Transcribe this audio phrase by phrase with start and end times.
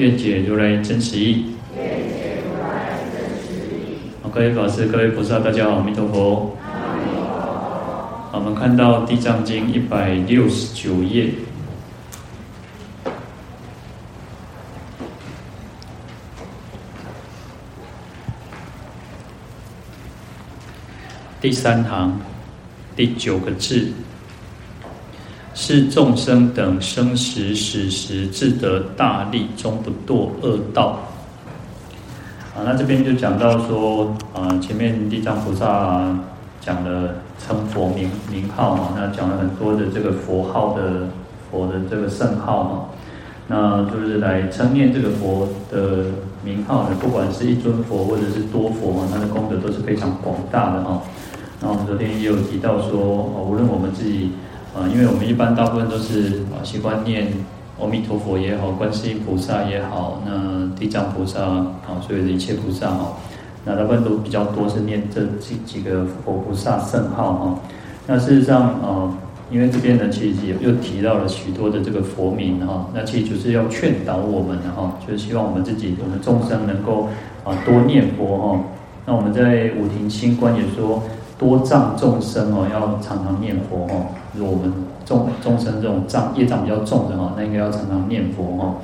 [0.00, 1.44] 愿解如来真实义。
[4.22, 6.56] 好，各位法师、各位菩萨，大家好，阿弥陀佛。
[8.30, 11.34] 好，我们看到《地藏经》一百六十九页，
[21.42, 22.18] 第三行
[22.96, 23.92] 第九个字。
[25.62, 31.00] 是众生等生时死时自得大利，终不堕恶道。
[32.54, 36.16] 啊，那这边就讲到说，啊，前面地藏菩萨
[36.62, 41.08] 讲了称佛名名号嘛，那讲了很多的这个佛号的
[41.50, 42.84] 佛的这个圣号嘛，
[43.46, 46.06] 那就是来称念这个佛的
[46.42, 51.02] 名号的，不管是一尊佛或者是多佛，它的功德都是非常广大的哈。
[51.60, 52.98] 那我们昨天也有提到说，
[53.46, 54.30] 无论我们自己。
[54.72, 57.26] 啊，因为我们一般大部分都是啊习惯念
[57.80, 63.16] 阿弥陀佛也好，观世音菩萨也好，那地藏菩萨啊，所有的一切菩萨哈，
[63.64, 67.58] 那大部分都比较多是念这几几个佛菩萨圣号哈。
[68.06, 69.12] 那事实上啊，
[69.50, 77.08] 因为这边呢其实也又提到了许多的这个佛名哈，那其实就是要劝导我们的哈，就是希望我们自己我们众生能够
[77.42, 78.60] 啊多念佛哈。
[79.04, 81.02] 那我们在五庭清观也说。
[81.40, 84.08] 多障众生哦，要常常念佛哦。
[84.34, 84.72] 如果我们
[85.04, 88.76] 众众生这种障业障比较重的哈，那应该要常常念佛哦。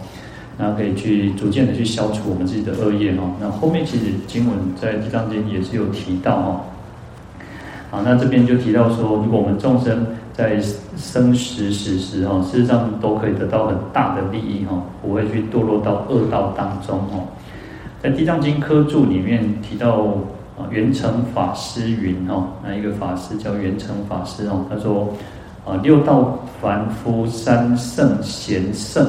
[0.59, 3.31] 那可以去逐渐的去消除我们自己的恶业哦。
[3.41, 6.61] 那后面其实经文在《地藏经》也是有提到哦。
[7.91, 10.61] 好，那这边就提到说，如果我们众生在
[10.97, 17.29] 生时死时哈，事实上都可以得到很大的利益哈，不会去堕落到恶道当中哦。
[18.03, 20.09] 在《地藏经》科注里面提到。
[20.59, 25.13] 啊，圆成法师云哦，那一个法师叫圆成法师哦，他说
[25.67, 29.05] 啊，六道凡夫三圣贤圣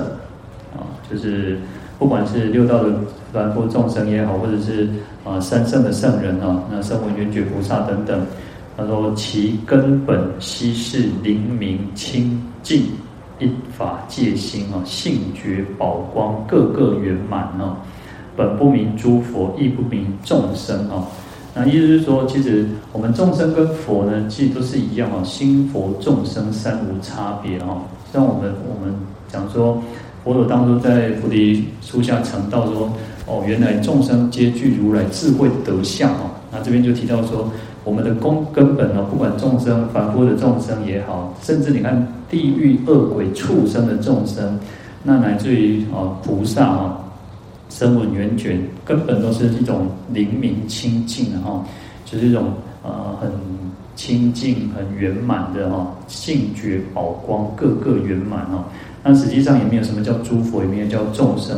[0.76, 1.60] 啊，就是
[2.00, 2.90] 不管是六道的
[3.32, 4.90] 凡夫众生也好，或者是
[5.24, 8.26] 啊三圣的圣人啊，那圣闻缘觉菩萨等等，
[8.76, 12.88] 他说其根本悉是灵明清净
[13.38, 17.78] 一法界心啊，性觉宝光各个圆满啊，
[18.36, 21.06] 本不明诸佛，亦不明众生啊。
[21.60, 27.82] 那意思是说，其实我们众生跟佛呢，其实都是一样啊，心佛众生三无差别啊。
[28.14, 28.94] 像我们我们
[29.28, 29.82] 讲说，
[30.24, 32.92] 佛陀当初在菩提树下成道说，
[33.26, 36.30] 哦，原来众生皆具如来智慧德相哦。
[36.52, 37.50] 那这边就提到说，
[37.84, 44.60] 我们的根根本呢，不管众生凡夫的众生也好，甚至你看地狱恶鬼畜生的众生，
[45.02, 47.00] 那乃至于啊菩萨啊。
[47.70, 51.66] 声闻缘觉根本都是一种灵明清净的哈，
[52.06, 53.30] 就是一种呃很
[53.96, 58.66] 清净很圆满的哈，性觉宝光各个圆满哈。
[59.04, 61.58] 那实际上也没有什么叫诸佛，也没有叫众生，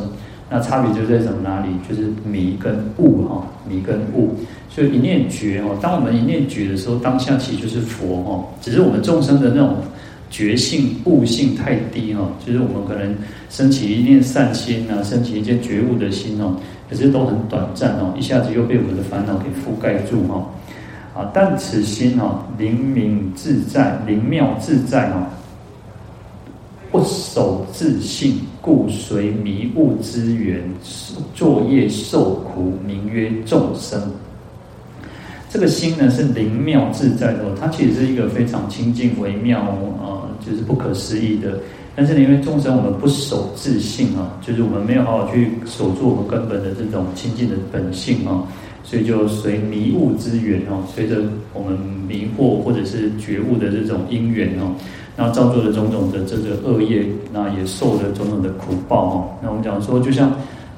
[0.49, 1.69] 那差别就在什么哪里？
[1.87, 4.35] 就是迷跟悟哈，迷跟悟。
[4.69, 9.75] 所以一念觉哦，当我们一念觉的时候，当下其实就是佛哈，只是我们众生的那种。
[10.29, 13.15] 觉性悟性太低哈，就是我们可能
[13.49, 16.55] 升起一念善心啊，升起一件觉悟的心哦，
[16.89, 20.49] 可是都很短暂哦，一下子又被我们的烦恼给覆盖住哈。
[21.15, 25.27] 啊，但此心哦灵明自在，灵妙自在哈，
[26.91, 30.61] 不守自性，故随迷悟之缘，
[31.33, 33.99] 作业受苦，名曰众生。
[35.51, 40.18] 这个心呢是灵妙自在的，它其实是一个非常清净微妙啊，
[40.49, 41.59] 就是不可思议的。
[41.95, 48.43] 但是呢，因为众生我们不守自性啊，就是我们没有好好去守住我们根本的这种清净的本性啊，
[48.83, 51.17] 所以就随迷悟之缘哦，随着
[51.53, 51.77] 我们
[52.07, 54.73] 迷惑或者是觉悟的这种因缘哦，
[55.15, 59.29] 然后造作了种种的这个恶业，那也受了种种的苦报哦。
[59.41, 60.31] 那我们讲说，就像。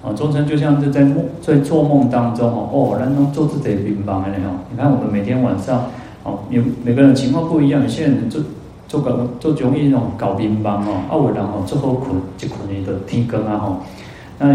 [0.03, 4.57] 啊，众生就像是在梦，在做梦当中哦，哦，然后做自己的乒乓的那种。
[4.71, 5.85] 你看我们每天晚上，
[6.23, 8.41] 哦，有每个人情况不一样，有些人做
[8.91, 13.77] 做搞做容易那种搞乒乓哦，啊，有人哦做好困就困你的天光啊吼。
[14.37, 14.49] 那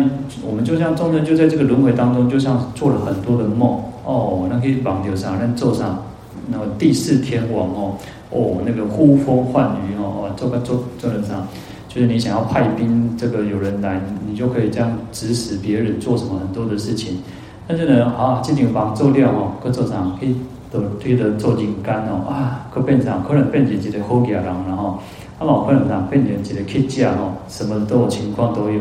[0.46, 6.02] 我们就像众生就在这个轮回当中，就像做了很多的梦哦，那可以绑掉上，那做上
[6.48, 7.94] 那个第四天王哦，
[8.28, 11.48] 哦，那个呼风唤雨哦哦，做个做做得上。
[11.88, 13.98] 就是你想要派兵，这个有人来，
[14.28, 17.20] 你就可以这样指使别人做什么很多的事情。
[17.66, 20.36] 但是呢，啊，这间房做掉哦，搁做上可以
[20.70, 24.98] 都推得做人干哦，啊，可变成可能变成一个好家人然后，
[25.38, 28.80] 啊，嘛可能变成一个乞丐哦，什么都有情况都有。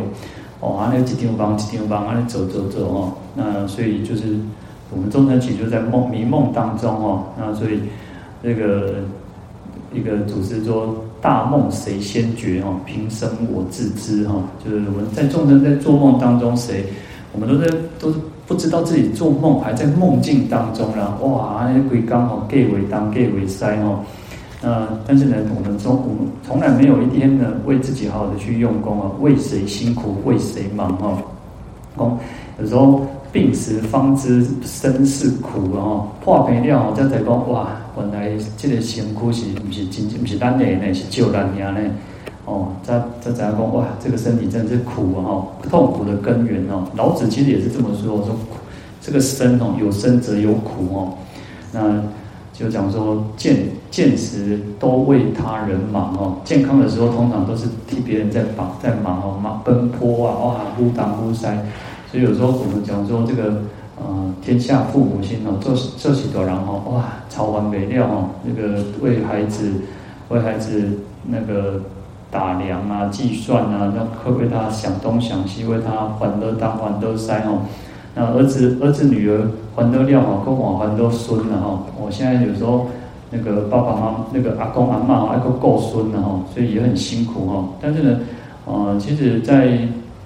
[0.59, 4.37] 哦，啊，那一天帮一间房啊，那走走走哦，那所以就是
[4.91, 7.79] 我们众生起就在梦迷梦当中哦，那所以
[8.41, 8.95] 那个
[9.93, 10.95] 一个祖师说。
[11.21, 12.61] 大梦谁先觉？
[12.61, 14.27] 哦，平生我自知。
[14.27, 16.85] 哈，就是我们在众生在做梦当中，谁
[17.33, 17.67] 我们都在
[17.97, 18.13] 都
[18.47, 21.17] 不知道自己做梦，还在梦境当中了。
[21.21, 23.99] 哇，那鬼刚好 gay 为当 gay 为塞哦。
[24.61, 31.17] 那但是呢，我们从我们从来没有一天呢为自己好好的去用功啊，为谁辛苦为谁忙哦。
[31.97, 32.17] 哦，
[32.59, 33.01] 有时候
[33.31, 37.69] 病时方知身是苦哦，破病了才才讲哇。
[37.97, 40.93] 原来这个辛苦是不是真正不是咱的呢？
[40.93, 41.79] 是救咱呀呢？
[42.45, 42.93] 哦，这
[43.23, 43.73] 这怎样讲？
[43.73, 45.21] 哇，这个身体真是苦啊！
[45.23, 46.87] 哈，痛苦的根源哦。
[46.95, 48.57] 老子其实也是这么说，说苦，
[49.01, 51.13] 这个生哦，有生则有苦哦。
[51.71, 52.03] 那
[52.53, 61.55] 就讲说健健时都为他人忙哦，健康的时候通常都是替别人在忙在忙哦，忙奔波啊，哇，忽当忽塞。
[62.11, 63.61] 所以有时候我们讲说这个。
[63.97, 69.71] 呃，天下父母心哦，做做许多人哦，哇，操完没料哦，那个为孩子，
[70.27, 71.81] 为孩子那个
[72.35, 77.61] 打量啊、计算啊，那会为他想东想西，为他还得当还得塞哦。
[78.13, 81.79] 那儿子、儿子、女儿还得料哦，跟我还得孙了哈。
[81.97, 82.87] 我现在有时候
[83.31, 87.69] 那个爸爸妈妈、那个阿公阿嬷还够够孙了哈，所以也很辛苦哈。
[87.81, 88.19] 但是呢，
[88.65, 89.79] 呃，其实，在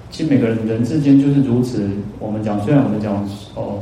[0.09, 1.87] 其实每个人人之间就是如此。
[2.17, 3.13] 我们讲，虽然我们讲
[3.53, 3.79] 哦，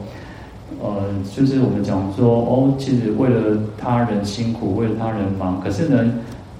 [0.83, 0.91] 呃，
[1.33, 5.61] 就是我们讲说哦，其实为了他人辛苦，为了他人忙。
[5.63, 6.11] 可是呢，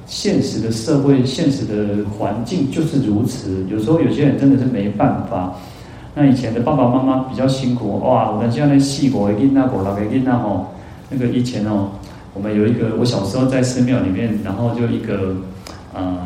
[0.07, 3.63] 现实的社会、现实的环境就是如此。
[3.69, 5.53] 有时候有些人真的是没办法。
[6.15, 8.31] 那以前的爸爸妈妈比较辛苦哇！
[8.31, 10.73] 我们现在那细果一那果那个一那吼，
[11.09, 11.89] 那个以前哦，
[12.33, 15.35] 我们有一个，我小时候在寺庙里面，然后就一个
[15.93, 16.17] 呃。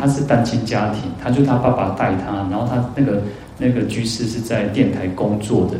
[0.00, 3.20] 他是单亲家庭，他就他爸爸带他，然后他那个
[3.58, 5.72] 那个居士是在电台工作的，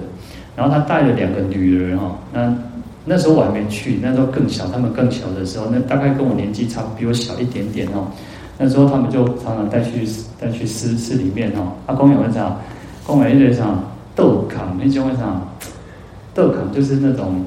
[0.56, 2.52] 然后他带了两个女儿哈，那
[3.08, 8.06] 那时候我还没去，那时候更小，他们更小的时候，那大概跟我年纪差，比我小一点点哦。
[8.58, 10.06] 那时候他们就常常带去
[10.38, 12.54] 带去寺寺里面哦，阿公有那啥，
[13.06, 13.64] 公园那啥
[14.14, 15.40] 豆糠，那种那啥
[16.34, 17.42] 豆糠就是那种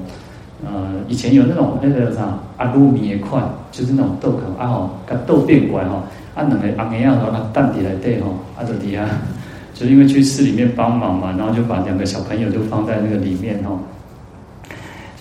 [0.64, 6.02] 呃以前有那种那个啥阿鲁米的块，就是那种豆糠啊吼，跟豆变拐哈。
[6.34, 9.06] 啊，两个阿妹啊，和他蛋底来对吼，啊，就底下，
[9.74, 13.78] 就是因为去寺里面帮忙嘛，然后就把两个小朋友就放在那个里面吼。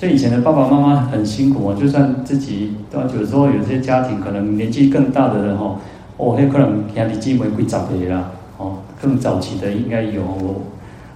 [0.01, 5.77] 所以以前的爸爸妈妈很辛苦哦，就算自己，到有时候有些家庭可能年纪更大的人吼，
[6.17, 10.59] 哦，那可能家里基本会长辈啦，哦，更早期的应该有我，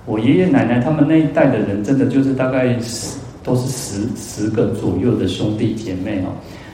[0.05, 6.29] 我爷爷奶奶他们那一代的人，真的就是大概十都是十十个左右的兄弟姐妹哦。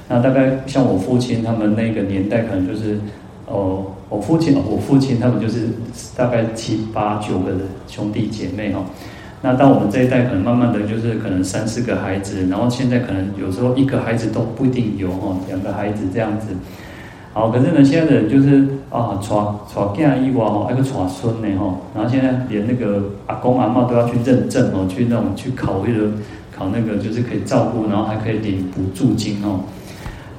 [0.09, 2.99] 那大概像我父亲他们那个年代，可能就是，
[3.47, 5.69] 哦，我父亲，我父亲他们就是
[6.17, 7.53] 大概七八九个
[7.87, 8.83] 兄弟姐妹哈。
[9.43, 16.47] 那到我们这一代，可能慢慢的就是可能三四个孩子，然后现在可能有时候一个孩子都不一定有哦，两个孩子这样子。
[17.33, 26.11] 好，可是呢，现在的人就是啊，娶娶囝以外哈，还有娶孙呢哈，然后现在连那个阿公阿嬷都要去认证哦，去那种去考那个
[26.55, 29.61] 考那个，就是可以照顾，然后还可以领补助金哦。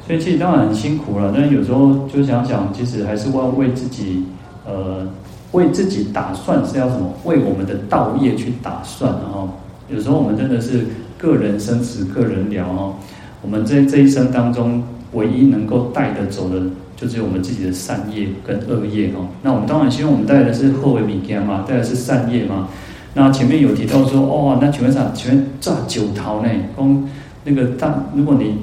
[0.06, 4.26] 所以其实当然很辛苦了，但是有时候就想想，其实还是要为自己，
[4.66, 5.06] 呃，
[5.52, 7.12] 为自己打算是要什么？
[7.24, 9.48] 为我们的道业去打算，然后
[9.88, 10.84] 有时候我们真的是
[11.16, 12.94] 个人生死个人了哦。
[13.40, 14.82] 我们这这一生当中，
[15.12, 16.60] 唯一能够带得走的，
[16.96, 19.28] 就只有我们自己的善业跟恶业哦。
[19.42, 22.68] 那我们当然希望我们带的是后为米干嘛，带的是善业嘛。
[23.14, 25.10] 那前面有提到说，哦，那请问啥？
[25.14, 26.48] 请问炸九桃呢？
[26.74, 27.08] 公
[27.44, 28.56] 那个当如果你。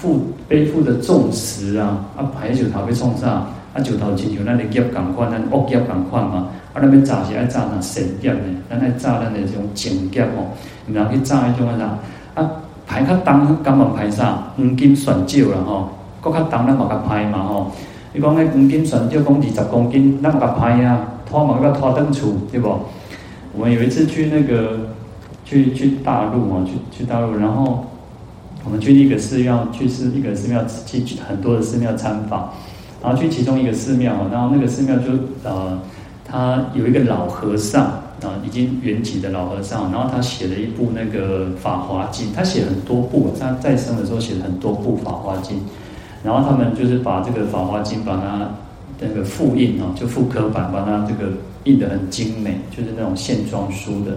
[0.00, 3.46] 负背负的重石啊，啊排石头要创啥？
[3.74, 6.48] 啊石头亲像咱的业共款，咱恶业共款嘛。
[6.72, 10.50] 啊，咱要炸是爱炸那善业呢，咱爱炸咱的这种正业哦。
[10.92, 12.42] 然后去炸迄种啊啥？
[12.42, 12.50] 啊
[12.86, 14.52] 排较重，敢问排啥？
[14.56, 15.88] 黄金选少啦吼，
[16.20, 17.70] 搁较重咱嘛较排嘛吼。
[18.12, 22.68] 你讲迄黄金选少，讲二十公斤，咱嘛较排啊，拖嘛要拖登厝，对不？
[23.52, 24.90] 我们有一次去那个
[25.44, 27.86] 去去大陆嘛，去去大陆，然后。
[28.62, 32.52] 我们去一个寺庙，去寺一个寺庙，去很多的寺庙参访，
[33.02, 35.80] 然后去其中一个寺庙，然后那个寺庙就呃，
[36.24, 45.56] 他有一个老和尚啊，已经圆寂的老和尚，然后他写了一部那个《法华经》，他写很多部，他在生的时候写了很多部《法华经》，
[46.22, 48.50] 然后他们就是把这个《法华经》把它
[49.00, 51.32] 那个复印啊，就复刻版，把它这个
[51.64, 54.12] 印得很精美，就是那种线装书的。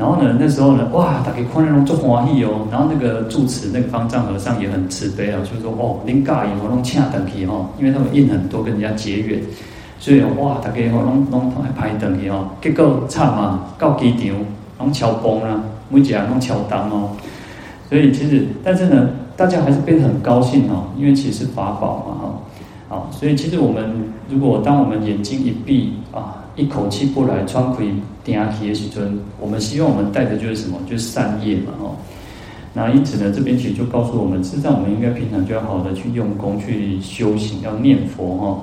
[0.00, 2.66] 然后呢，那时候呢，哇，大家看那种做欢喜哦。
[2.72, 9.38] 然后那个住持那个方丈和尚也很慈悲啊，就是说哦，您介意我弄请等去哦，因为他们印很多，跟人家结缘，
[9.98, 12.48] 所以哇，大家哦弄弄还排等去哦。
[12.62, 14.34] 结果差嘛，到机场
[14.78, 17.10] 拢敲崩了，每一家拢敲单哦。
[17.90, 22.38] 所以其实，但是呢，大家还是变得很高兴哦，因为其实法宝嘛哈。
[22.88, 23.84] 好，所以其实我们
[24.30, 26.38] 如果当我们眼睛一闭啊。
[26.60, 27.90] 一口气过来，穿可以
[28.22, 30.78] 顶下去的时阵，我们希望我们带的就是什么？
[30.88, 31.96] 就是善业嘛，哦。
[32.72, 38.62] 那因此呢，这边其实就告诉我们，实际上我们应该平常就要好好的去用功去修行，要念佛哈。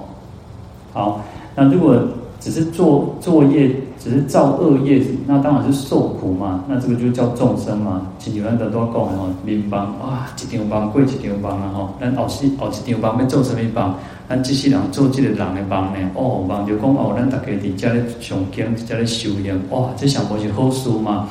[0.94, 1.26] 好，
[1.56, 2.02] 那如果
[2.40, 6.64] 只是做作业，只是造恶业，那当然是受苦嘛。
[6.68, 8.02] 那这个就叫众生嘛。
[8.20, 11.90] 前几晚的都讲哦，民邦哇，一条邦过一条邦啊吼。
[12.00, 13.96] 咱后世后一条邦要做什么邦？
[14.30, 16.10] 咱这些人做这个人的梦呢？
[16.14, 21.28] 哦，梦就讲哦，咱大家在家里上经，在家里修炼，哇，这想不是好事嘛？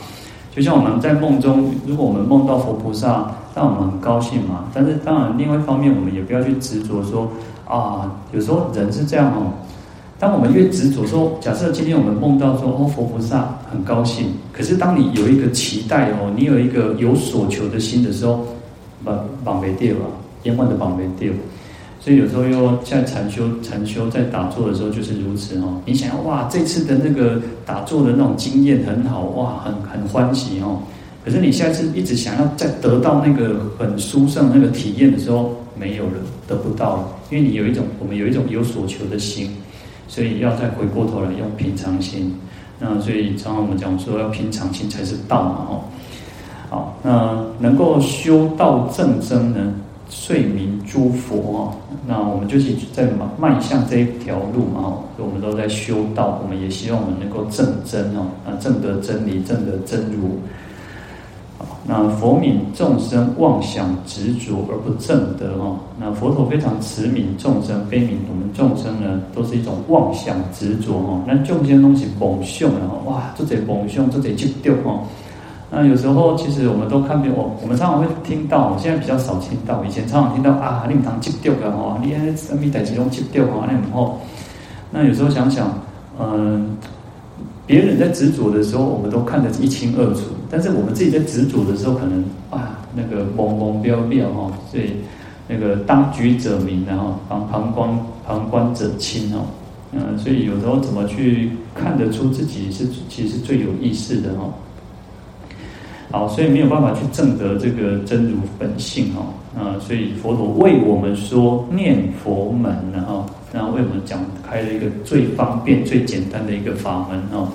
[0.55, 4.65] 就像我们在梦中，如果我们梦到佛菩萨，那我们很高兴嘛。
[4.75, 7.29] 但是当然，另外一方面，我们也不要去执着说
[7.67, 9.53] 啊，有时候人是这样哦。
[10.19, 18.47] 当我们越执着说，假设今天我们梦到说哦，佛菩萨很高兴，可是当你有一个期待哦，你有一个有所求的心的时候，
[19.05, 20.09] 绑绑没掉啊，
[20.45, 21.31] 烟幻的绑没掉。
[22.01, 25.81] 所以有时候又在禅修，禅修在打坐的时候就是如此哦。
[25.85, 30.79] 你想要哇，这次的那个打坐的那种经验很好哇，很很欢喜哦。
[31.25, 36.13] 可是你下次一直想要再得到那个很殊胜那个体验的时候，没有了，
[36.47, 39.51] 得不到了，因为你有一种我们有一种有所求的心，
[40.09, 42.35] 所以要再回过头来用平常心。
[42.79, 45.85] 那所以常常我们讲说要平常心才是道嘛哦。
[46.69, 49.73] 好，那能够修道正真呢？
[50.09, 51.75] 遂明诸佛，
[52.07, 53.09] 那我们就是在
[53.41, 60.39] 迈向这一条路嘛，我们都在修道，我们也希望我们能够正真哦，啊，正得真理，正得真如。
[61.89, 75.01] 那佛悯众生妄想执着而不正得哦，那佛陀非常慈悯众生，悲悯我们众生呢，都是一种妄想执着哦，那众生东西猛凶然后哇，这些梦想，这些执着哦。
[75.71, 84.19] 那有时候其实我们都看不我，我们常常会听到，现在比较少听到，以前常常听到啊，你们当执着的吼，你还什么代志拢执着吼，那么吼。
[84.91, 85.69] 那有时候想想，
[86.19, 86.77] 嗯，
[87.67, 94.93] 别人在执着的时候，我们都看得一清二楚，但是我们自己在执着的时候，可能啊，那个懵懵飘飘哈，所以
[95.49, 99.47] 那个当局者迷，然后旁旁观旁观者清哦，
[99.93, 104.53] 嗯，所以有时候怎么去看得出自己是其实最有意识的哈。
[106.13, 109.27] 好，所以没有办法去证得这个真如本性哦，
[109.57, 117.49] 啊，所以佛陀为我们说念佛门，然后然后为我们讲开了一个最方便、最简单的一个法门哦，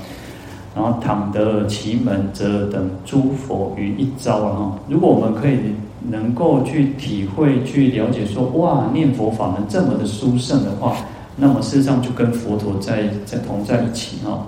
[0.75, 4.79] 然后倘得其门，则等诸佛于一朝了哈。
[4.89, 5.57] 如果我们可以
[6.09, 10.97] 能够去体会、去了解说，哇，念佛法门这么的殊胜的话，
[11.35, 14.47] 那么事实上就跟佛陀在在同在一起哈。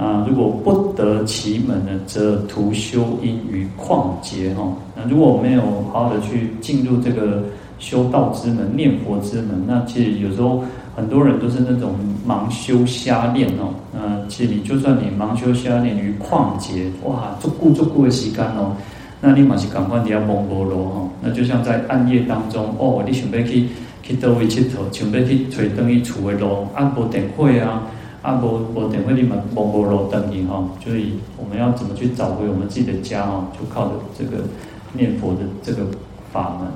[0.00, 4.66] 啊，如果不得其门呢，则徒修因于旷劫哈。
[4.96, 5.60] 那如果没有
[5.92, 7.42] 好好的去进入这个
[7.78, 10.64] 修道之门、念佛之门，那其实有时候
[10.96, 11.92] 很多人都是那种
[12.26, 13.74] 盲修瞎练哦。
[13.92, 18.74] 那其实你就算你盲修瞎练于旷劫，哇，足够足够的时间哦，
[19.20, 21.08] 那你马是赶快你要蒙波罗哈。
[21.20, 23.68] 那就像在暗夜当中，哦，你准备去
[24.02, 27.82] 去到位佚佗，准备去找等于厝的路，按部电会啊。
[28.22, 34.44] 阿婆婆等会你们波波罗等你哈，所以我们要怎么去找回我们自己的家哦，就靠着这个
[34.92, 35.86] 念佛的这个
[36.30, 36.68] 法门。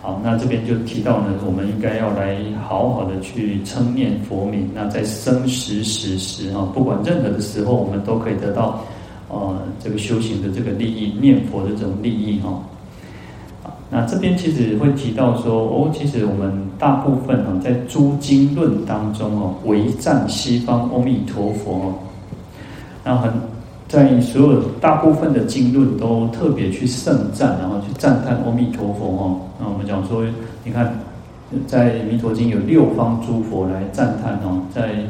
[0.00, 4.68] 好，那这边就提到呢，我们应该要来好好的去称念佛名。
[4.74, 8.84] 那在生时死时哈，不管任何的时候，我们都可以得到
[9.28, 12.62] 呃这个修行的这个利益，念佛的这种利益哈。
[13.96, 21.94] 那这边其实会提到说，哦，其实我们大部分啊，在诸经论当中哦，唯赞西方阿弥陀佛哦。
[23.04, 23.30] 那很
[23.86, 29.40] 在所有大部分的经论都特别去盛赞，然后去赞叹阿弥陀佛哦。
[29.60, 30.24] 那我们讲说，
[30.64, 30.92] 你看，
[31.68, 35.04] 在弥陀经有六方诸佛来赞叹哦，在。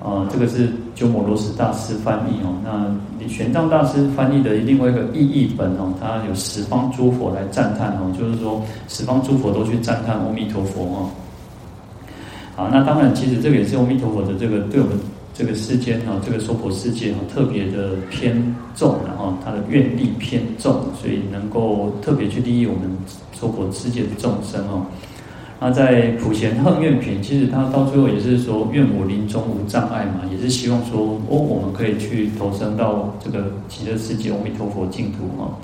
[0.00, 0.68] 啊、呃，这个是
[0.98, 2.52] 鸠摩罗什大师翻译哦。
[2.64, 11.10] 那李玄奘大师翻译的另外一个译译本哦，他有十方诸佛来赞叹哦，就是说十方诸佛都去赞叹阿弥陀佛哦。
[12.56, 14.98] 好，那当然，其实这个也是阿弥陀佛的这个对我们
[15.32, 18.34] 这个世间哦，这个娑婆世界哦，特别的偏
[18.74, 22.90] 重，然后他的愿力偏重，所以能够特别去利益我们
[23.32, 24.84] 娑婆世界的众生哦。
[25.60, 35.58] 那在普贤行愿品，其实他到最后也是说，愿我临终无障碍嘛，也是希望说，哦，我们可以去投身到这个极乐世界，阿弥陀佛净土哈。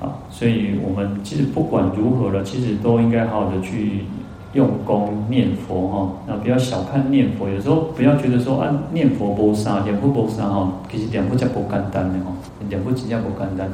[0.00, 4.04] 啊，所以我们其实不管如何了，其实都应该好好的去
[4.52, 6.12] 用功念佛哈。
[6.26, 12.32] 那不要小看念佛，有时候不要觉得说啊，念佛菩萨，念佛菩萨哈，其实念佛才不简单的哈，
[12.68, 13.70] 念佛真正不简单。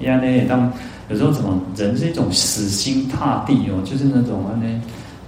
[0.00, 0.72] 因为呢，当
[1.08, 4.68] 有时候怎么人是一种死心塌地哦，就是那种那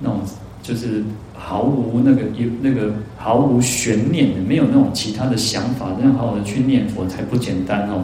[0.01, 0.21] 那种
[0.63, 1.05] 就是
[1.35, 8.03] 毫无那个有那个毫无悬念的，没有那种其他的想法，这样好好的去念佛才不简单哦。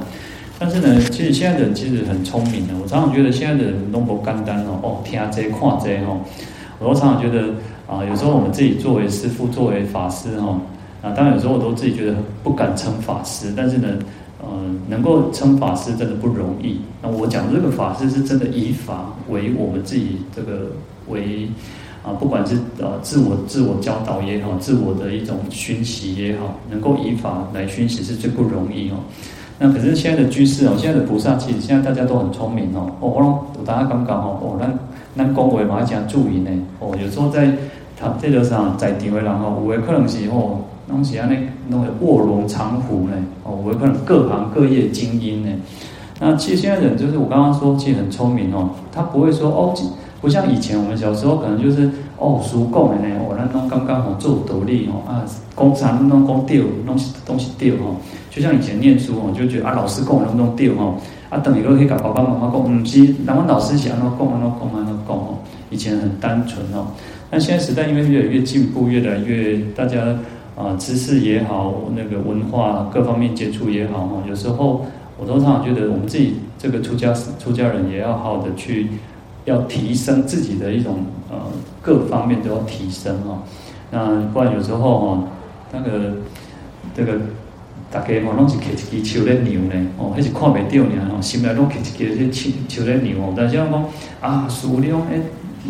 [0.58, 6.20] 但是呢，其实现在的人其实很聪明的，我常常觉得现在的人都不简单哦，哦，听这看这哦，
[6.78, 7.48] 我都常常觉得
[7.88, 10.60] 啊，有时候我们自己作为师父，作为法师哦，
[11.02, 12.14] 啊，当然有时候我都自己觉得
[12.44, 13.88] 不敢称法师，但是呢。
[14.44, 16.80] 嗯，能够称法师真的不容易。
[17.00, 20.66] 那我讲这个法师是真的以法为我们自己这个
[21.08, 21.48] 为
[22.02, 28.96] 啊，不管是呃自我自我教导也好，自我的一种熏习也好，能够以法来熏习是最不容易哦。
[29.58, 32.90] 那可是现在的居士哦，现在的菩萨，其实现在大家都很聪明哦。
[33.00, 36.50] 哦，我我大家刚刚哦，哦，那那恭维嘛要讲注意呢。
[36.80, 37.52] 哦，有时候在
[37.96, 40.58] 他这个上在场的人哦，有的可能是哦。
[40.88, 41.36] 东西啊，那
[41.68, 43.14] 那个卧龙藏虎呢？
[43.44, 45.50] 哦，我可能各行各业精英呢。
[46.20, 48.70] 那其实现在人就是我刚刚说，其实很聪明哦。
[48.92, 49.74] 他不会说哦，
[50.20, 57.96] 不像以前我们小时候可能就是哦，书讲的呢，哦，那弄刚刚好做独立哦啊，工厂弄工丢东西东西丢哦。
[58.30, 60.94] 就像以前念书哦，就觉得啊，老师讲弄弄丢哦，
[61.28, 65.38] 啊，等于都可以跟爸爸妈妈讲，嗯，其实咱们老师想要讲啊，那讲啊，那讲哦。
[65.70, 66.86] 以前很单纯哦，
[67.30, 69.96] 但现在时代因为越来越进步，越来越大家。
[70.54, 74.84] 啊，知识也好，那个文化各方面接触也好哈，有时候
[75.18, 78.88] 我都常常觉得，我们自己这个出家出家人也要好好的去，
[79.46, 81.38] 要提升自己的一种呃
[81.80, 83.42] 各方面都要提升哈。
[83.90, 85.24] 那不然有时候哈，
[85.72, 86.16] 那个
[86.94, 87.12] 这个
[87.90, 91.78] 大家哈拢是骑一只手在牛呢，哦，还是看不到呢，哦，心内拢骑
[92.10, 93.32] 一只手在牛哦。
[93.34, 93.66] 但是讲
[94.20, 95.22] 啊，数量诶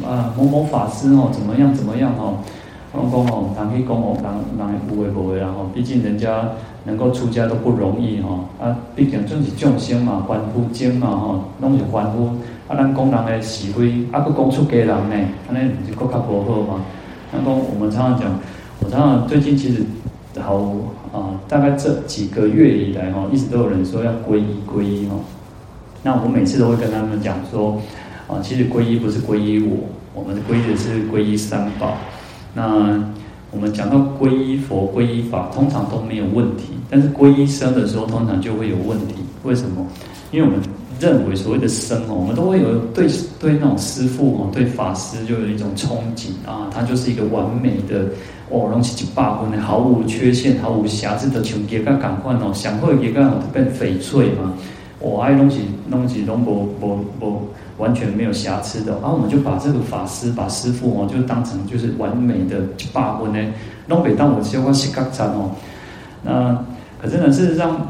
[0.05, 2.39] 啊某某法师哦，怎么样怎么样哦。
[2.93, 6.51] 讲讲哦，人去讲哦，人人有诶无诶，然后毕竟人家
[6.85, 12.27] 能够出家都不容易吼，啊，毕竟总是众生嘛，凡夫精嘛吼，拢是凡夫，
[12.69, 15.17] 啊，咱讲人诶是非，啊，搁讲出家人呢，
[15.49, 16.85] 安尼毋是搁较无好嘛？
[17.33, 18.31] 那讲我们常常讲，
[18.81, 19.83] 我常常最近其实
[20.39, 20.57] 好
[21.15, 25.21] 啊，大概这几个月以来吼，一直都有人说要皈依皈依吼，
[26.03, 27.81] 那我每次都会跟他们讲说，
[28.29, 29.79] 啊，其实皈依不是皈依我，
[30.13, 31.97] 我们皈依的是皈依三宝。
[32.55, 33.03] 那
[33.51, 36.75] 我们讲到皈依佛、皈依法，通常都没有问题。
[36.89, 39.15] 但是皈依僧的时候，通常就会有问题。
[39.45, 39.87] 为什么？
[40.31, 40.61] 因为我们
[41.01, 43.07] 认为所谓的僧哦，我们都会有对
[43.39, 48.05] 对那种师父哦，对法师就有一种憧憬啊，他就是一个完美的
[48.49, 53.21] 哦，东西一百分的，毫无缺陷、毫无瑕疵的，像给个感官哦，想会给个
[53.53, 54.53] 变翡翠嘛。
[55.01, 57.43] 我爱东西，东西都不不不
[57.83, 62.61] 完全没有瑕疵的，然后我们就把这个法师、把师傅哦，就当成就是完美的
[62.93, 63.53] 八分呢，
[63.89, 65.51] 弄北当我修个西格禅哦。
[66.23, 66.57] 那
[67.01, 67.89] 可是呢，事实上，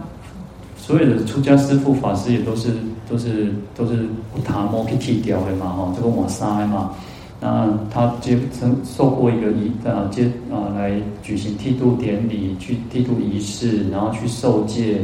[0.78, 2.70] 所有的出家师父、法师也都是
[3.06, 4.08] 都是都是
[4.42, 6.92] 塔摩去剃掉的嘛，哈，这个瓦沙嘛。
[7.38, 15.02] 那他接曾受过一个仪啊接啊来举行剃度典礼，去剃度仪式，然后去受戒。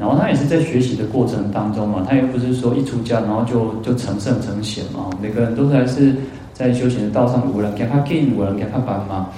[0.00, 6.16] 然后他也是在学习的过程当中嘛，他又不是说一出家然后就就成圣成贤嘛，每个人都还是
[6.54, 9.28] 在修行的道上，无人给他进，无人给他班嘛。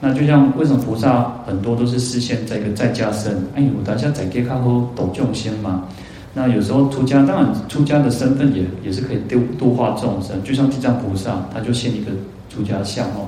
[0.00, 5.84] 那就像为什么菩萨很多都是示现在一个在家身，哎，我大家在给他后度众生嘛。
[6.32, 12.12] 那有时候出家，当然出家的身份也也是可以度度化众生，就像地藏菩萨，他就现一个
[12.48, 13.26] 出家相哦。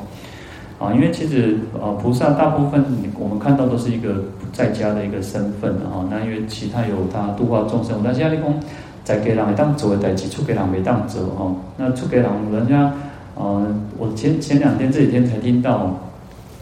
[0.84, 2.84] 啊，因为其实呃，菩萨大部分
[3.18, 6.04] 我们看到都是一个在家的一个身份啊。
[6.10, 8.54] 那因为其他有他度化众生，但是你讲
[9.02, 11.54] 在给人会当做的代志，出给人没当做哈。
[11.78, 12.92] 那出给人人家
[13.34, 13.66] 呃，
[13.96, 15.94] 我前前两天这几天才听到，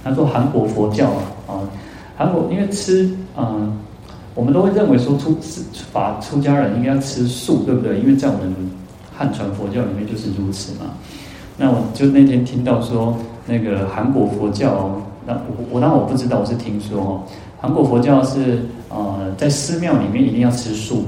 [0.04, 1.08] 他说韩国佛教
[1.48, 1.58] 啊，
[2.16, 3.76] 韩国因为吃嗯、
[4.36, 5.36] 我们都会认为说出
[5.92, 7.98] 法出家人应该要吃素，对不对？
[7.98, 8.54] 因为在我们
[9.12, 10.90] 汉传佛教里面就是如此嘛。
[11.56, 13.16] 那我就那天听到说。
[13.46, 17.22] 那个韩国佛教，那我我当然我不知道，我是听说哦。
[17.60, 21.04] 韩国佛教是呃，在寺庙里面一定要吃素，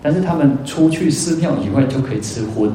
[0.00, 2.70] 但是他们出去寺庙以外就可以吃荤，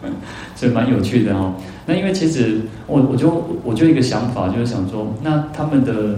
[0.54, 1.54] 所以蛮有趣的哦。
[1.86, 6.16] 那因为其实我我就我就一个想法，就是想说，那他们的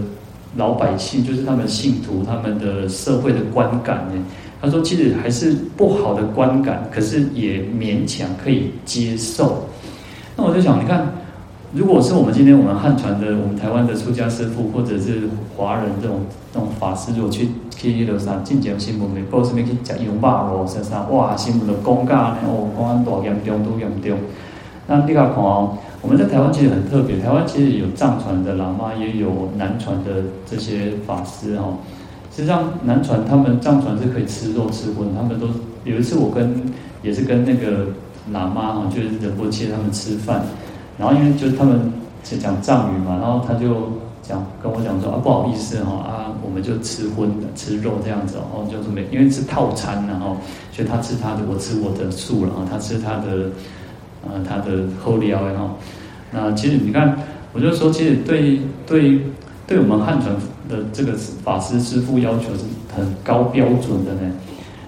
[0.57, 4.21] 老百姓，就是他们信徒，他们的社会的观感呢？
[4.61, 9.65] 他说，其实还是不好的观感，可是也勉强可以接受。
[10.35, 11.07] 那我就想，你看。
[11.73, 16.19] 如果是我们今天我们汉传的，我们台湾的出家师父，或者是华人这种
[16.53, 24.17] 这种法师，如果去去那个啥，进讲新闻没报什么去讲羊肉咯，啥啥，哇，新闻的公告呢，哦，公安多严重，多严重。
[24.87, 31.77] 那你看哦，我们在台湾其实很特别，台湾其实有藏传的喇嘛，也有南传的这些法师哦。
[32.35, 35.47] 实际上南传他们藏传是可以吃肉吃荤，他们都
[35.85, 36.53] 有一次我跟
[37.01, 37.85] 也是跟那个
[38.33, 40.43] 喇嘛哈，就是仁波切他们吃饭。
[41.01, 41.91] 然后因为就是他们
[42.23, 43.89] 讲藏语嘛，然后他就
[44.21, 50.37] 讲跟我讲说啊，不好意思哈啊，我们就吃荤的吃肉这样子哦，就是没因为是套餐然后
[50.71, 53.49] 所以他吃他的，我吃我的素，然后他吃他的
[54.23, 55.71] 呃他的后料然后
[56.31, 57.17] 那其实你看，
[57.51, 59.19] 我就说其实对对
[59.65, 60.31] 对我们汉传
[60.69, 62.63] 的这个法师师父要求是
[62.95, 64.31] 很高标准的呢。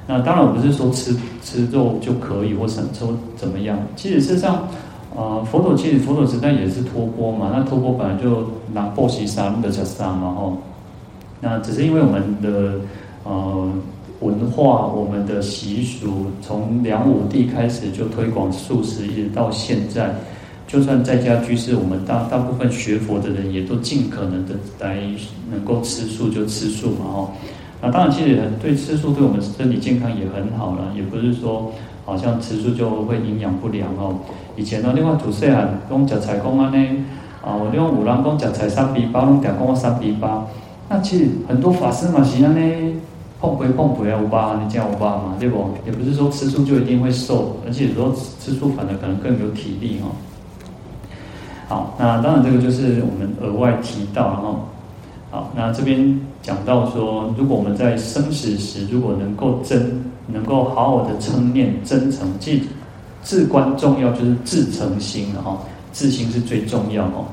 [0.06, 4.67] 那当然我不是说吃吃肉就可以或者说怎么样，其实事实上。
[5.15, 10.58] 啊、佛陀其实佛陀时代也是托钵嘛，那托钵本来就拿钵西沙的叫沙嘛吼，
[11.39, 12.80] 那只是因为我们的
[13.23, 13.71] 呃
[14.21, 20.15] 文化、我们的习俗，从梁武帝开始就推广素食，一直到现在，
[20.67, 24.97] 就算在家居士，我们大大部分学佛的人也都尽可能的来
[25.52, 27.32] 能够吃素就吃素嘛吼，
[27.80, 31.71] 那当然其实对吃素对我们身体健康也很好了，也不是说。
[32.06, 34.13] 好像吃素就会营养不良哦。
[34.55, 37.03] 以前呢，另外土色汉讲食菜讲安尼，
[37.43, 40.45] 啊，我另外五郎讲食菜三比八，拢讲讲我三比八。
[40.89, 42.95] 那其实很多法师嘛是安尼，
[43.41, 45.69] 碰杯碰杯啊，五八你讲五八嘛，对不？
[45.85, 50.09] 也不是说吃素就一定会瘦，而且有时候吃素反而可能更有体力哈。
[51.67, 54.59] 好，那当然这个就是我们额外提到然后，
[55.31, 60.03] 好，那这边讲到说，如果我们在生死时，如果能够真。
[60.25, 62.63] 能够好好的称念真诚，即
[63.23, 65.57] 至关重要就是自诚心了哈，
[65.91, 67.25] 自心是最重要哦。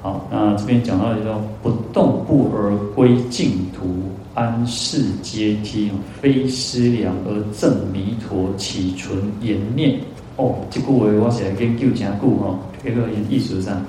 [0.00, 3.86] 好，那这边讲到一个不动步而归净土，
[4.34, 10.00] 安世阶梯，非思量而证弥陀，起存言念
[10.36, 10.56] 哦。
[10.70, 13.80] 这句话我写来研究真久哈，这个意思上，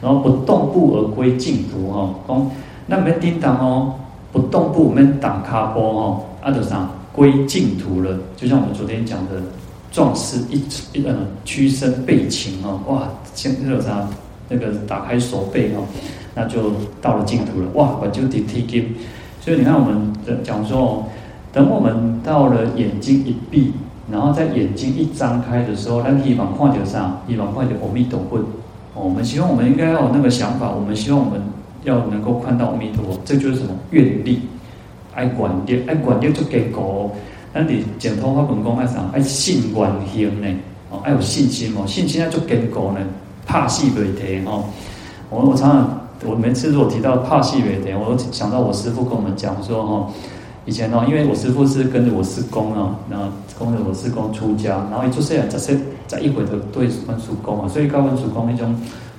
[0.00, 2.50] 然后不动步而归净土哈，讲
[2.86, 3.94] 那没叮当哦，
[4.32, 5.92] 不动步免打卡波
[6.40, 6.90] 哈，啊就啥？
[7.12, 9.32] 归净土了，就像我们昨天讲的，
[9.92, 10.56] 壮士一
[10.92, 14.08] 一嗯屈身背擒哦，哇，先热啥
[14.48, 15.84] 那个打开手背哦，
[16.34, 18.94] 那就到了净土了，哇，我就得提经。
[19.38, 21.04] 所以你看我们讲说哦，
[21.52, 23.72] 等我们到了眼睛一闭，
[24.10, 27.20] 然后在眼睛一张开的时候，那希望看到啥？
[27.28, 28.40] 希望看到阿弥陀佛。
[28.94, 31.42] 我们希望我们应该要有那个想法，我们希望我们
[31.84, 34.40] 要能够看到阿弥陀佛，这就是什么愿力。
[35.14, 37.10] 爱管念，爱管念就结果。
[37.54, 39.00] 咱伫净土法门讲爱啥？
[39.12, 40.48] 爱信愿行呢？
[40.90, 43.00] 哦，爱有信心哦，信心要足坚固呢。
[43.44, 44.64] 拍死未提哦。
[45.28, 50.12] 我我常常，我每次如果提到怕死未提，我都想到我师父跟我们讲说吼，
[50.64, 53.26] 以前哦，因为我师父是跟着我师公啊，然后
[53.58, 58.74] 跟着我师公出家，然后一出世啊，在在在一回就对阮师公啊，所以跟阮师公那种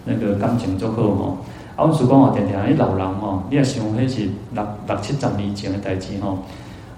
[0.06, 1.38] 那个感情就好吼。
[1.76, 6.40] 啊，阮师公啊，定定迄老人吼，你也想迄是六六七十年前的代志吼。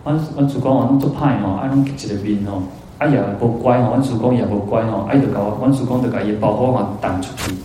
[0.06, 2.62] 阮阮师公啊，拢做歹吼，啊，拢一个面吼，
[3.00, 7.56] 啊也无乖吼，阮师公也无乖吼，啊，伊就甲阮师公就甲伊包袱嘛弹出去，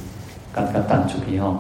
[0.57, 1.55] 甲甲弹出去吼。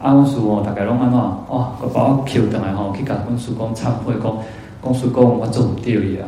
[0.00, 1.20] 啊，阮师公大概拢安怎？
[1.20, 4.34] 哦，个把我抠倒来吼，去甲阮师公忏悔讲，
[4.82, 6.26] 讲师公我做毋对伊啊，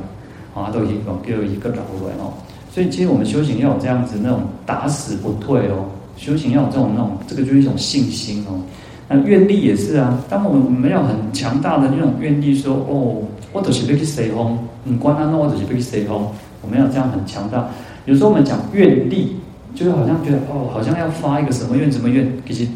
[0.53, 2.35] 吼啊，都伊讲叫伊个留落来吼。
[2.71, 5.87] 所以其实我们修行要有这样子那种打死不退哦。
[6.17, 8.61] 修行要有这种那种，这个就是一种信心哦。
[9.09, 10.19] 那愿力也是啊。
[10.29, 13.23] 当我们我们要很强大的那种愿力，说哦，
[13.55, 16.27] 我就是要去西方，你管他那我就是要去西方。
[16.61, 17.69] 我们要这样很强大。
[18.05, 19.37] 有时候我们讲愿力，
[19.77, 22.27] 就是好像觉得哦，好像要发一个什么愿什么愿。
[22.45, 22.67] 其实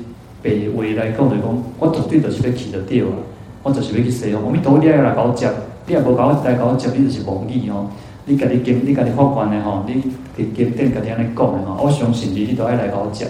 [0.40, 3.18] 北纬来讲的讲，我绝对就是要去得掉啊，
[3.64, 4.40] 我就是要去西方。
[4.44, 5.50] 我们都你要来搞接，
[5.86, 7.88] 你也无搞来搞接，你就是妄语哦。
[8.26, 10.00] 你家己经，你家己发愿的吼，你
[10.36, 13.28] 经经典家己安尼讲的吼，我相信你，你都爱来跟我讲。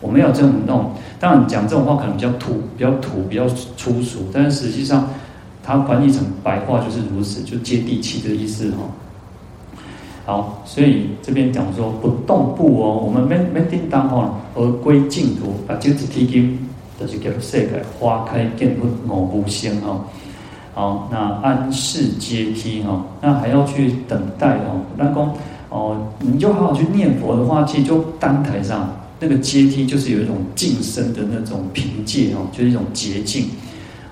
[0.00, 3.46] 我们有这种弄，当然讲这种话可能比较土，比较土，比较
[3.76, 5.10] 粗俗，但是实际上
[5.68, 8.78] 它翻译成白话就是如此，就接地气的意思哈。
[10.24, 16.58] 好，所以这边讲说不动步哦，我们没没叮当哦，而归净土啊，就是提经，
[16.98, 20.02] 就是叫世界花开见佛五无相哈。
[20.72, 24.80] 好，那安世阶梯哈，那还要去等待哦。
[24.96, 25.34] 那公
[25.68, 33.50] 哦，你就好好去念佛的话，其实就当台上那个阶梯，就是有一种晋升的那种凭借哦，就是一种捷径。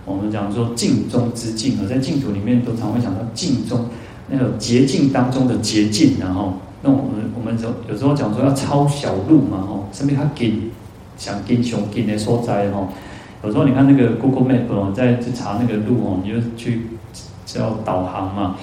[0.06, 3.86] 我们讲说尽中之尽啊，在净土里面都常会讲到尽中
[4.30, 10.54] 那个捷径当中的捷径，然后那我们我们有时候讲说要抄小路嘛，吼，身边他给
[11.18, 12.88] 想近想近的所在哈。
[13.44, 16.82] 有时候你看那个 Google Map 哦，在去查那个路哦，你就去
[17.44, 18.56] 叫导航嘛。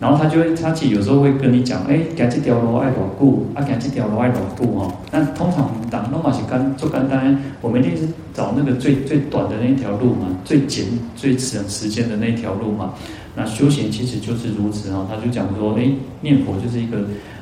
[0.00, 4.94] 然后他就会，他其实有时候会跟你讲，哎，行这条路爱多久，啊，行这条路爱多久哈。
[5.10, 12.94] 那通常当那么是干做简单，我们一定是找那个最最短的那一条路嘛，最简最省时间的那一条路嘛。
[13.34, 15.06] 那修行其实就是如此哦。
[15.10, 16.98] 他就讲说，哎，念佛就是一个，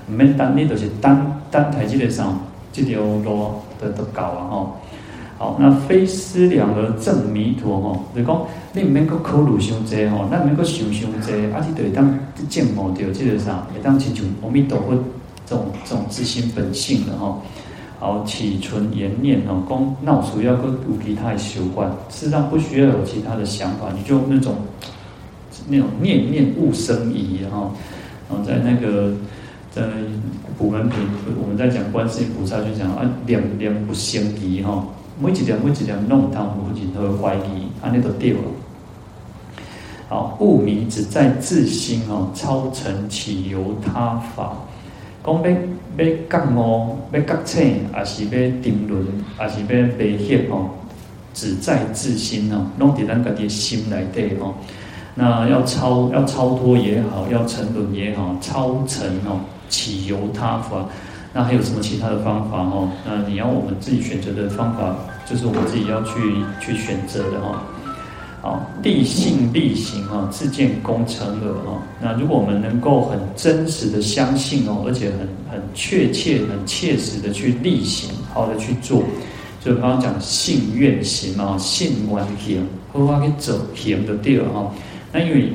[0.07, 2.41] 没单，你都是单单台阶的上
[2.73, 4.73] 这条路的的搞啊哈。
[5.39, 12.19] 好，那非思量而证弥陀吼，就是讲你唔免搁考虑伤济吼，咱唔免搁想伤济，啊，你就会当
[12.49, 14.95] 证悟到这个啥，会当亲像阿弥陀佛
[15.45, 17.43] 这种这种自心本性的吼。
[17.99, 24.55] 好，起存言念吼，讲闹出要搁有其他的习惯，事实上不需要有其他的想法，你就那种
[25.69, 27.71] 那种念念勿生疑哈。
[28.29, 29.13] 然后在那个
[29.71, 29.83] 在
[30.59, 30.99] 普门品，
[31.43, 34.83] 我们在讲观世音菩萨就讲啊，念念不生疑哈。
[35.19, 38.39] 每一点每一点弄堂无尽和怀疑，安尼都对了。
[40.09, 44.57] 好，悟迷只在自心哦，超尘岂由他法？
[45.25, 48.31] 讲要要觉悟，要觉醒，还是要
[48.63, 49.05] 定论，
[49.37, 50.71] 还是要白歇哦？
[51.35, 54.55] 只在自心哦，弄伫咱家己心内底哦。
[55.15, 60.87] 那要超要超脱也好，要沉沦也好，超尘哦，岂由他法？
[61.37, 62.89] 那还有什么其他的方法哦？
[63.05, 64.97] 那你要我们自己选择的方法，
[65.29, 66.13] 就是我们自己要去
[66.63, 67.63] 去选择的哈。
[68.41, 71.83] 好，立信立行哈，自见功成了哈。
[72.01, 79.03] 那如果我们能够很真实的相信哦，而且很很确切、很切实的去立行，好的去做，
[79.63, 84.73] 就刚刚讲信愿行嘛，信完行，好好去走行的地儿哈。
[85.13, 85.53] 那因为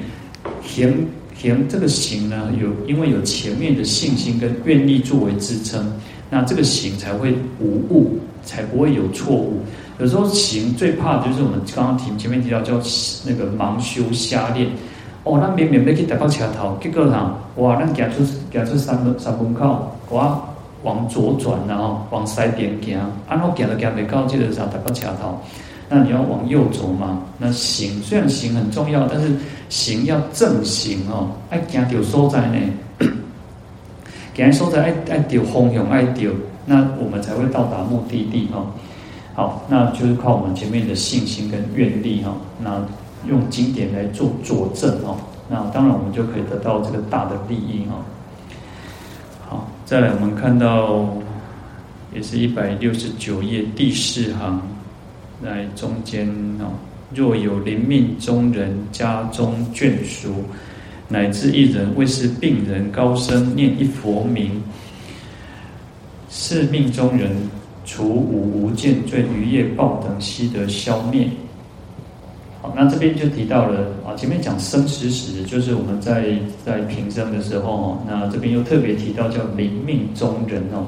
[0.63, 1.07] 行。
[1.41, 5.91] 行这个行呢，有因为有前面的信心跟愿力作为支撑，
[6.29, 9.59] 那这个行才会无误，才不会有错误。
[9.99, 12.73] 有时候行最怕的就是我们刚刚提前面提到叫
[13.25, 14.69] 那个盲修瞎练。
[15.23, 20.47] 哦，那明明要去台北桥头，结果呢，哇，那行出行出三门三门口，我
[20.83, 25.39] 往左转，然后往西边行，然后行都行未到，这个啥台北桥头。
[25.89, 27.21] 那你要往右走嘛？
[27.37, 29.29] 那行虽然行很重要，但是
[29.71, 32.59] 行要正行哦，爱行到所在呢，
[34.35, 36.21] 行所在爱爱到方向爱到，
[36.65, 38.67] 那我们才会到达目的地哦。
[39.33, 42.85] 好，那就是靠我们前面的信心跟愿力哈，那
[43.29, 45.15] 用经典来做佐证哦，
[45.49, 47.95] 那当然我们就可以得到这个大的利益哈。
[49.47, 51.07] 好，再来我们看到
[52.13, 54.61] 也是一百六十九页第四行。
[55.43, 56.27] 在中间
[56.59, 56.69] 哦，
[57.13, 60.33] 若有临命中人家中眷属，
[61.07, 64.61] 乃至一人为是病人高声念一佛名，
[66.29, 67.31] 是命终人
[67.83, 71.27] 除五无间罪、余业报等悉得消灭。
[72.61, 80.85] 好，那这边就提到了啊，前面讲生死时，就是我们在在平生的时候，那这边又特别提到叫临命终人哦。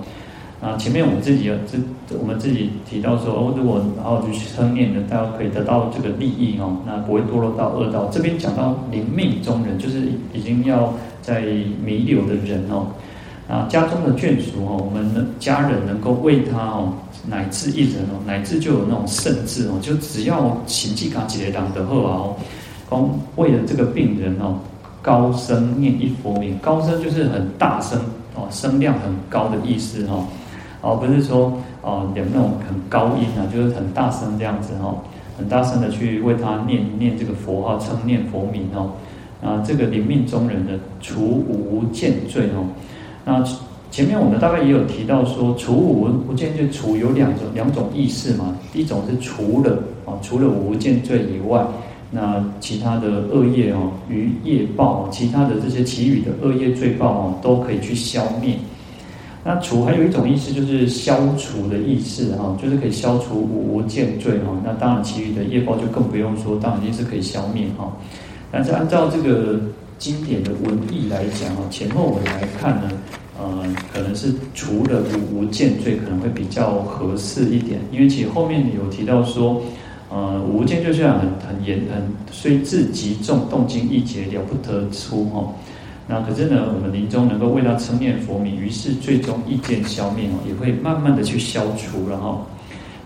[0.63, 1.77] 啊，前面我们自己有这，
[2.17, 8.09] 我们自己提到说，哦，如果然后就去称念的，大家可以得到这个利益哦，那不会堕落到恶道。
[8.13, 11.41] 这边讲到临命终人，就是已经要在
[11.83, 12.87] 弥留的人哦，
[13.49, 16.93] 啊，家中的眷属哦，我们的家人能够为他哦，
[17.27, 22.35] 乃至一人哦，乃至就有那种圣智哦，就只要行迹卡几的党的后啊哦，
[22.87, 24.57] 光为了这个病人哦，
[25.01, 27.99] 高声念一佛名，高声就是很大声
[28.33, 30.25] 哦，声量很高的意思哈。
[30.83, 34.93] 哦，不是说哦，有那种很高音啊，就是很大声这样子哈，
[35.37, 38.91] 很大声的去为他念念这个佛号，称念佛名哦。
[39.41, 42.67] 啊，这个临命终人的除五无间罪哦。
[43.25, 43.43] 那
[43.91, 48.55] 前面我们大概也有提到说，除五无间罪，除有两种两种意思嘛。
[48.73, 51.61] 一种是除了啊，除了五无间罪以外，
[52.09, 58.57] 那其他的恶业哦，余业报，其他的这些其余的恶业罪报哦，都可以去消灭。
[59.45, 64.57] 那除还有一种意思，就是消除的意思哈，就是可以消除无间罪哈。
[64.63, 67.91] 那当然，其余的业报就更不用说，当然也是可以消灭哈。
[68.49, 69.59] 但是按照这个
[69.99, 72.91] 经典的文义来讲哈，前后文来看呢，
[73.37, 75.01] 呃，可能是除了
[75.33, 79.61] 五无间罪可能会比较合适一点，因为其实后面有提到说，
[80.09, 82.01] 呃，无间罪虽然很很严很，
[82.31, 85.53] 虽智极重，动经一劫了不得出哈。
[86.07, 92.41] 那可是呢，我们临终能够为他称念佛名，于是最终意见消灭哦，也会慢慢的去消除了哈。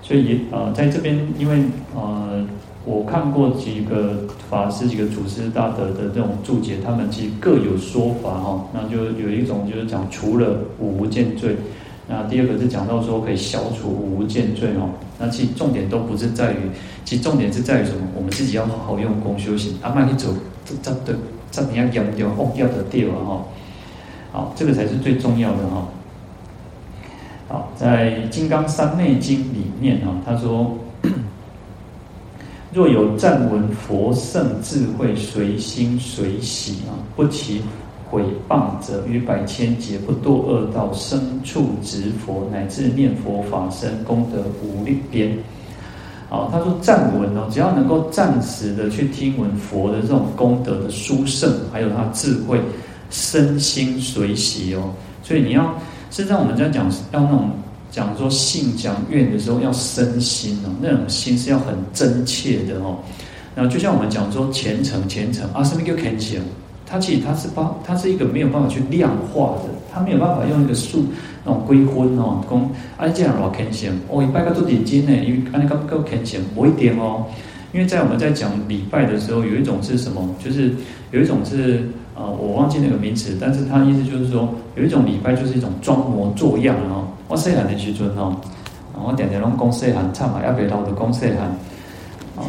[0.01, 1.61] 所以呃，在这边，因为
[1.93, 2.43] 呃，
[2.85, 8.65] 我看过几个法师、几个祖师大德的这种注解，他们其实各有说法哈。
[8.73, 11.55] 那就有一种就是讲除了五无间罪，
[12.07, 14.89] 那第二个是讲到说可以消除五无间罪哦。
[15.19, 16.57] 那其实重点都不是在于，
[17.05, 18.07] 其实重点是在于什么？
[18.15, 19.77] 我们自己要好好用功修行。
[19.81, 20.29] 阿曼一走，
[20.65, 21.13] 这这对
[21.57, 23.45] 这你要严掉哦，要得掉啊哈。
[24.31, 25.87] 好，这个才是最重要的哈。
[27.47, 30.77] 好，在《金刚三昧经》里面啊，他说：
[32.71, 37.63] 若有赞闻佛圣智慧随心随喜啊，不起
[38.11, 45.35] 毁谤者，于百千劫不堕恶道，生处值佛，乃至念佛法身功德无量边。
[46.29, 52.59] 好，他说赞闻哦，只要能够暂时的去听闻佛的这种功德的殊胜，还有他智慧，
[53.09, 54.93] 身心随喜哦。
[55.23, 55.73] 所以你要。
[56.09, 57.51] 实际上，我们在讲要那种
[57.91, 62.97] 讲说信讲愿的时候，要身心哦，那种心是要很真切的哦。
[63.53, 66.39] 然后就像我们讲说虔诚虔诚啊，什么叫虔诚？
[66.85, 71.05] 它其实它是帮它是一个没有办法去量化的，它没有办法用一个数
[71.47, 72.59] 那种归分哦，讲
[72.97, 77.23] 啊这样老虔诚，哦一拜个做点金呢，因为啊那个够虔诚，不一点哦。
[77.71, 80.27] 因为在我们在讲礼拜的时候，有一种是什么？
[80.43, 80.75] 就是
[81.11, 81.87] 有一种是。
[82.17, 87.05] 啊、呃，我忘记那个名词，但是他的意思就是说，有一种礼拜就是一种装模作样哦。
[87.27, 88.35] 我细汉的时阵哦，
[89.05, 91.55] 我点点拢讲细汉，唱嘛要别老的讲细汉。
[92.35, 92.45] 哦，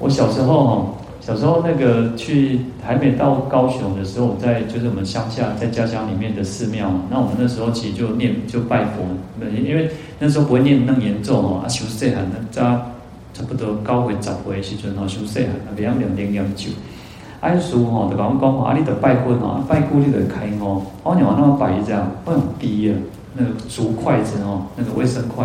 [0.00, 0.86] 我小时候哦，
[1.24, 9.02] 小时候那个去还没到高雄的时候，我在就是我们乡下在家乡里面的寺庙，那我们那时候其实就念就拜佛，
[9.56, 12.92] 因为那时候不会念那么严重哦，啊修细汉的，差
[13.32, 16.68] 差不多高回十回时阵哦，修细汉啊，别样念念念咒。
[17.40, 20.82] 安叔吼，就讲讲啊，你得拜佛哦，拜姑你得开哦。
[21.02, 22.92] 哦，你往那么摆这样，不很低啊。
[23.36, 25.44] 那个竹筷子哦，那个卫生筷，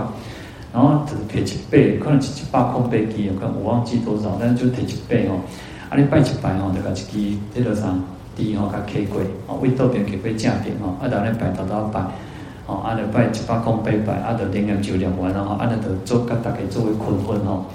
[0.71, 5.41] 然后只提一背，可能是一百空背机，可能我忘记多少，但是就提一背哦。
[5.89, 7.87] 啊，你拜一拜哦，就甲一支这个啥
[8.35, 11.99] 滴吼，甲开过哦，为道边给背正边哦，啊，然后你拜头头拜，
[12.67, 17.65] 哦，啊，你拜一百空背拜，啊，就念念就念完然后，啊，你就做甲大家做为困困吼。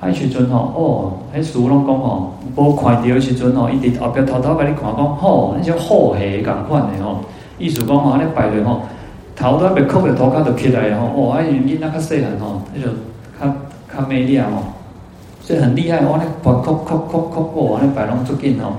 [0.00, 7.20] 迄时阵吼，哦，迄师傅拢讲吼，无看到时阵吼，伊伫后壁偷偷甲你看讲，吼，迄种好戏共款的吼，
[7.58, 8.82] 意思讲吼，安尼摆着吼，
[9.38, 12.88] 头都还没磕着头壳就起来吼，哦，啊，因囡仔较细汉吼，迄就
[13.40, 13.54] 较
[13.94, 14.48] 较美丽吼，
[15.40, 18.72] 所以很厉害，我安尼摆磕磕磕磕，哦，安尼摆拢足紧吼，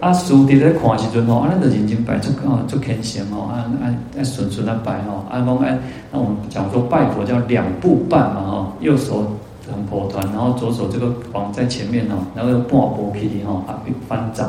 [0.00, 3.84] 啊，书伫咧看时阵吼，安尼就认真摆足哦，足虔诚吼，啊啊
[4.18, 5.78] 啊顺顺啊摆吼，啊讲哎，
[6.10, 9.24] 那我们讲说拜佛叫两步半嘛吼，右手。
[9.68, 13.74] 很波团，然后左手这个往在前面哦，然后半步起的吼，啊，
[14.08, 14.48] 翻掌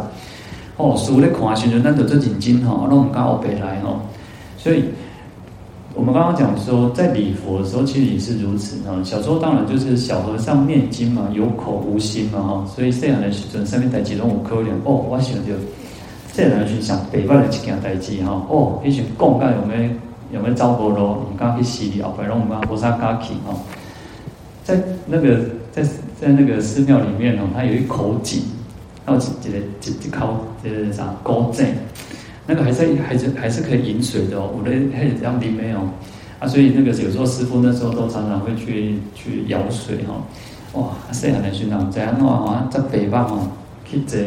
[0.75, 3.99] 哦，书咧看时阵，咱就做认真吼，拢唔敢后背来吼。
[4.59, 4.83] 所以，
[5.97, 9.01] 我们刚刚讲说，在礼佛的时候，其实也是如此啊。
[9.03, 12.65] 小时候当然就是小和尚念经嘛，有口无心嘛哈。
[12.67, 15.53] 所以这样的时阵，上面台几种有可能哦，我想就
[16.31, 18.45] 细汉去想北方的一件代志哈。
[18.47, 19.89] 哦，以前讲干有没
[20.31, 23.57] 有没有走无路，唔敢去寺里后背拢唔敢，无啥敢去哦。
[24.63, 25.39] 在那个
[25.71, 25.81] 在
[26.21, 28.43] 在那个寺庙里面哦，它有一口井，
[29.03, 31.65] 然后这个这这口这个啥高井，
[32.47, 34.49] 那个还是还是还是可以饮水的哦。
[34.57, 35.89] 我的还是这样里面哦，
[36.39, 40.23] 啊，所以那个有时候师傅那时候都常常会去去舀水哈。
[40.73, 43.47] 哇，细汉的时候这样的话，在北方哦，
[43.85, 44.19] 去坐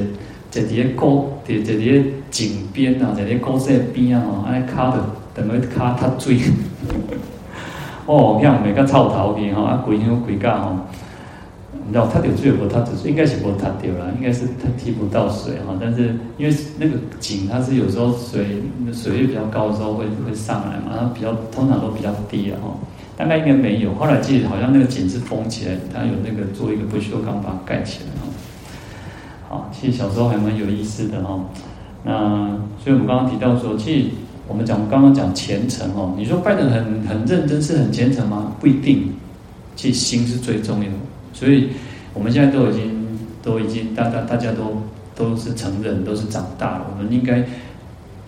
[0.51, 4.99] 坐在高在在在井边啊，在在高山边啊， 哦，安尼卡的
[5.35, 6.39] 等于卡他水。
[8.07, 10.77] 哦，像每个臭头皮吼，啊，规样规家吼，
[11.91, 15.77] 你知道他有最后他只是应该是无他丢了，应该是他提不到水哈。
[15.81, 22.73] 但是因为那个井它是有时候水水位比较高的时候会会上来嘛，它比较通常都比较低了哈。
[23.17, 28.29] 大概应该没有，后来记得好像那个井是封起来，它有那个做一个不锈钢把它盖起来哈。
[29.49, 31.41] 好，其实小时候还蛮有意思的哈。
[32.05, 34.09] 那所以我们刚刚提到说，其实。
[34.49, 38.53] 我们讲刚刚讲虔诚哦，你说拜得很很认真是很虔诚吗？
[38.59, 39.09] 不一定，
[39.77, 40.97] 其实心是最重要的。
[41.41, 41.71] 所以
[42.13, 44.77] 我们现在都已经都已经大大大家都
[45.17, 46.87] 都是成人，都是长大了。
[46.93, 47.43] 我们应该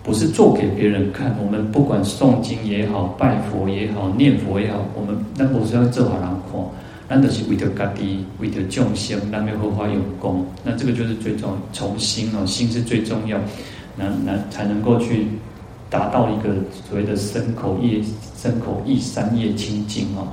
[0.03, 6.59] 不是做给别人看，我们不管诵经也好，拜佛也好，念佛也好，我们那不是要做好人看，
[7.07, 10.47] 那都是为了家己，为了众生，那边荷花有功。
[10.65, 13.39] 那这个就是最重要，从心哦，心是最重要，
[13.95, 15.27] 那那才能够去。
[15.91, 16.55] 达到一个
[16.89, 18.03] 所谓的身口意、
[18.35, 20.27] 身口意三业清净哦。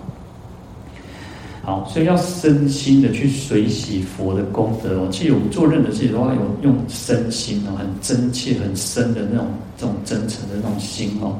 [1.70, 5.07] 好，所以要身心的去随喜佛的功德哦。
[5.11, 9.45] 其实我们做任何事情都要有用身心哦，很真切、很深的那种
[9.78, 11.38] 这种真诚的那种心哦。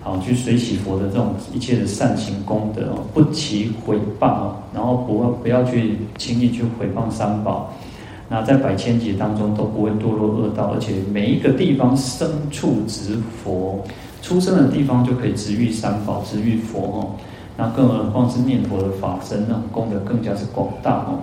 [0.00, 7.70] 好，去随喜佛的这种一切的善行功德哦，不起毁谤哦，然后不要不要去轻易去毁谤三宝。
[8.26, 13.84] 那在百千劫当中都不会堕落恶道，而且每一个地方生处值佛，
[14.22, 17.12] 出生的地方就可以值遇三宝，值遇佛哦。
[17.60, 21.18] 那更何况是念佛的法身，那功德更加是广大哦。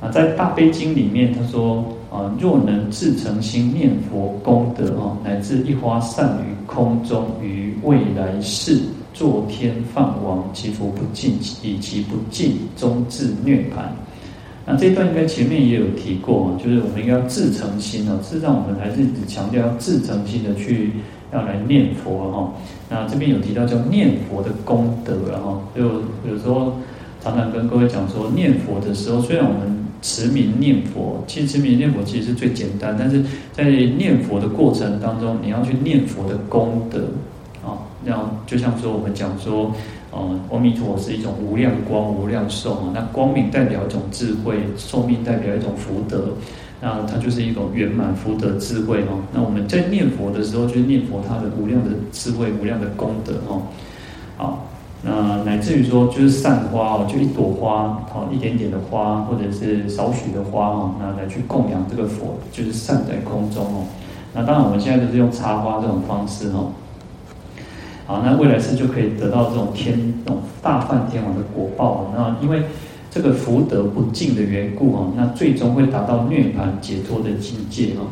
[0.00, 8.80] 啊，在大悲经里面，他说啊，若能自诚心念佛功德哦，乃至一花散于空中，于未来世
[9.12, 13.84] 作天梵王，其福不尽，以其不尽，终至涅槃。
[14.64, 18.18] 那这一段应该前面也有提过，就是我们应该要自诚心哦。
[18.22, 20.92] 事实上，我们还是只强调要自诚心的去
[21.32, 22.52] 要来念佛哈。
[22.88, 25.82] 那这边有提到叫念佛的功德，然后就
[26.28, 26.74] 有时候
[27.22, 37.00] 常常跟各位讲说，念佛的时候，虽然我们持名念佛，其实持名念佛其实是最简单，但是在念佛的过程当中，你要去念佛的功德
[37.66, 39.72] 啊，那就像说我们讲说。
[40.14, 42.92] 哦，阿弥陀佛是一种无量光、无量寿啊。
[42.92, 46.34] 那光明代表一种智慧，寿命代表一种福德，
[46.84, 49.22] 那它就是一种圆满福德智慧哦。
[49.32, 53.62] 那我们在念佛的时候，就是念佛它的无量的智慧、无量的功德哦。
[54.36, 54.66] 好，
[55.02, 63.84] 那乃至于说，就是散花哦，就一朵花哦，一点点的花，或者是少许的花哦，那来去供养这个佛，就是散在空中哦。
[64.34, 66.72] 那当然，我们现在都是用插花这种方式哦。
[68.06, 72.12] 好，那未来世就可以得到这种天、这种大梵天王的果报。
[72.16, 72.64] 那因为
[73.14, 78.08] 这个福德不尽的缘故哦，那最终会达到涅槃解脱的境界哦。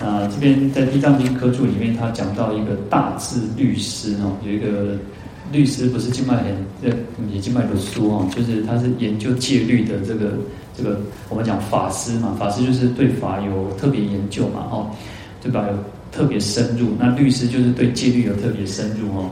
[0.00, 4.96] 啊，这边在《地藏经》科注里面，他讲到一个大智律师哦，有一个
[5.50, 6.46] 律师不是经脉很
[6.84, 6.96] 呃，
[7.32, 10.34] 也经脉的书哦，就是他是研究戒律的这个
[10.76, 14.86] 这个我们讲法师嘛，法师就是对法有特别研究嘛，哦，
[15.42, 15.66] 对吧？
[15.68, 15.76] 有
[16.10, 19.30] 特别深入，那律师就是对戒律有特别深入哦。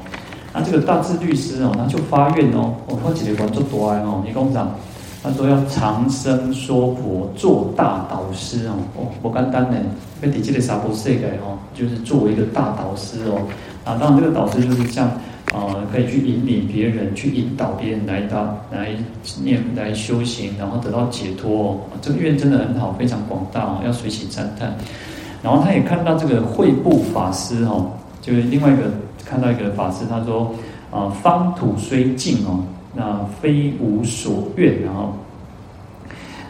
[0.57, 4.75] 那这个大智律师哦，他就发愿哦，我发起来管做多爱哦，李工长，
[5.23, 9.77] 他说要长生说佛，做大导师哦，哦，不简单呢，
[10.19, 13.43] 被底下的娑婆世界哦，就是作为一个大导师哦。
[13.85, 15.11] 啊，当然这个导师就是像
[15.53, 18.89] 呃，可以去引领别人，去引导别人来到来
[19.45, 21.79] 念来修行，然后得到解脱哦。
[22.01, 24.75] 这个愿真的很好，非常广大哦，要随喜赞叹。
[25.43, 27.91] 然后他也看到这个慧布法师哦，
[28.23, 28.85] 就是另外一个
[29.29, 30.55] 看到一个法师，他说
[30.91, 32.63] 啊，方土虽净哦，
[32.95, 34.81] 那非无所愿。
[34.83, 35.13] 然后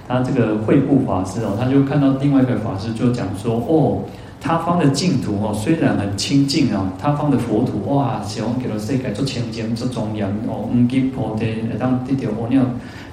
[0.07, 4.03] 他这个慧布法师哦，他就看到另外一个法师就讲说哦，
[4.41, 12.61] 他方的净土哦，虽然很清净啊，他方的佛土哇，希望给了世界做清净做庄严哦，五根菩提当地条阿耨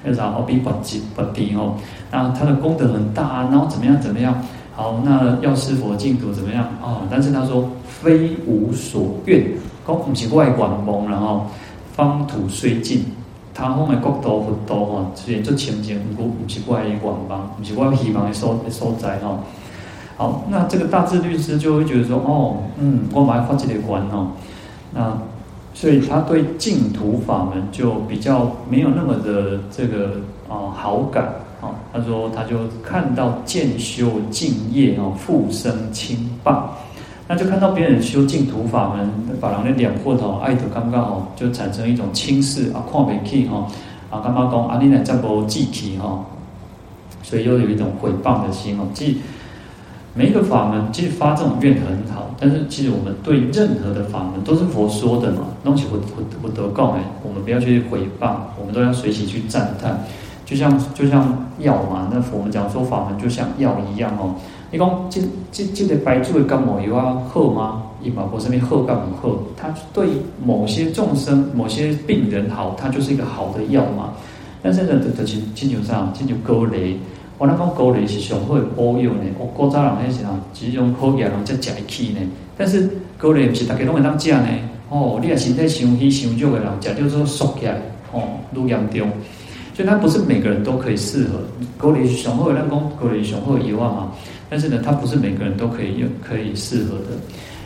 [0.04, 0.72] 那啥阿弥陀
[1.16, 1.74] 佛地哦，
[2.10, 4.38] 那他的功德很大，然后怎么样怎么样。
[4.76, 7.02] 好，那药师佛净土怎么样啊、哦？
[7.08, 7.70] 但是他说
[8.04, 9.42] 非无所愿，
[9.86, 11.46] 讲不是外观梦，然后
[11.96, 13.02] 方土虽净，
[13.54, 19.38] 他后面国土佛土哈，虽然做清净，不不是外观梦，不是我希望的所所在哈。
[20.18, 24.28] 好，那这个大智律师就会觉得说，哦，嗯，我买发这个观哦，
[24.92, 25.16] 那
[25.72, 31.32] 所以他对净土法门就比较没有那么的这个啊、呃、好感。
[31.94, 36.68] 他说，他就看到渐修净业哦，复生轻棒，
[37.26, 39.10] 那就看到别人修净土法门，
[39.40, 43.66] 把人的两货头爱得刚刚好，就产生一种轻视啊，看不起哈，
[44.10, 44.78] 啊，干嘛讲啊？
[44.80, 46.22] 你来这波记起哈，
[47.22, 48.86] 所以又有一种毁谤的心哦。
[48.92, 49.22] 即
[50.12, 59.98] 每一个法门，其实发这种愿很好，但是其实我们对任何的法门都是佛说的嘛，东西我我我得讲哎，我们不要去毁谤，我们都要随喜去赞叹。
[60.44, 64.34] 就像就像药嘛，那我们讲说法门就像药一样哦。
[64.74, 65.20] 你讲这
[65.52, 67.84] 这这个白珠的感冒药啊好吗？
[68.02, 69.38] 伊嘛不是咪好干不好？
[69.56, 70.08] 它对
[70.44, 74.12] 某些众生、某些病人好，它就是一个好的药嘛。
[74.64, 76.98] 但是呢，就就亲像啥，亲像高丽，
[77.38, 79.22] 我那讲高丽是上好的保养呢。
[79.38, 82.18] 我古早人迄时啊只用好药人才食得起呢。
[82.58, 84.48] 但是高丽不是大家拢会当食呢。
[84.90, 87.80] 哦，你若身体伤虚伤弱的人食叫做缩起来，
[88.12, 89.08] 哦，愈严重。
[89.72, 91.38] 所以它不是每个人都可以适合。
[91.76, 94.12] 高丽雄厚的咱讲高丽雄厚一万嘛，
[94.54, 97.06] 但是呢，它不是每个人都可以用，可以适合的。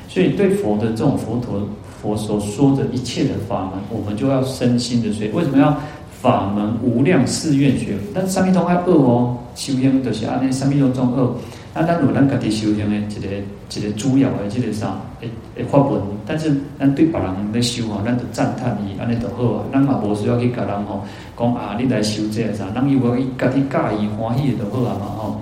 [0.08, 1.68] 所以对佛的这种佛陀
[2.00, 5.28] 佛所说的一切的法门，我们就要身心的学。
[5.34, 5.76] 为什么要
[6.22, 7.98] 法门无量誓愿学？
[8.14, 11.36] 但三密宗还恶哦，修行就是按那三密宗中恶。
[11.74, 16.00] 那咱有咱家己修行的一个一个主要的这个啥，诶诶法门。
[16.26, 19.64] 但是咱对别人来修吼，咱就赞叹伊安尼就好啊。
[19.70, 21.04] 咱嘛无需要去甲人吼
[21.38, 22.64] 讲啊，你来修这个啥？
[22.74, 25.40] 咱以为伊家己介意欢喜的就好啊嘛吼。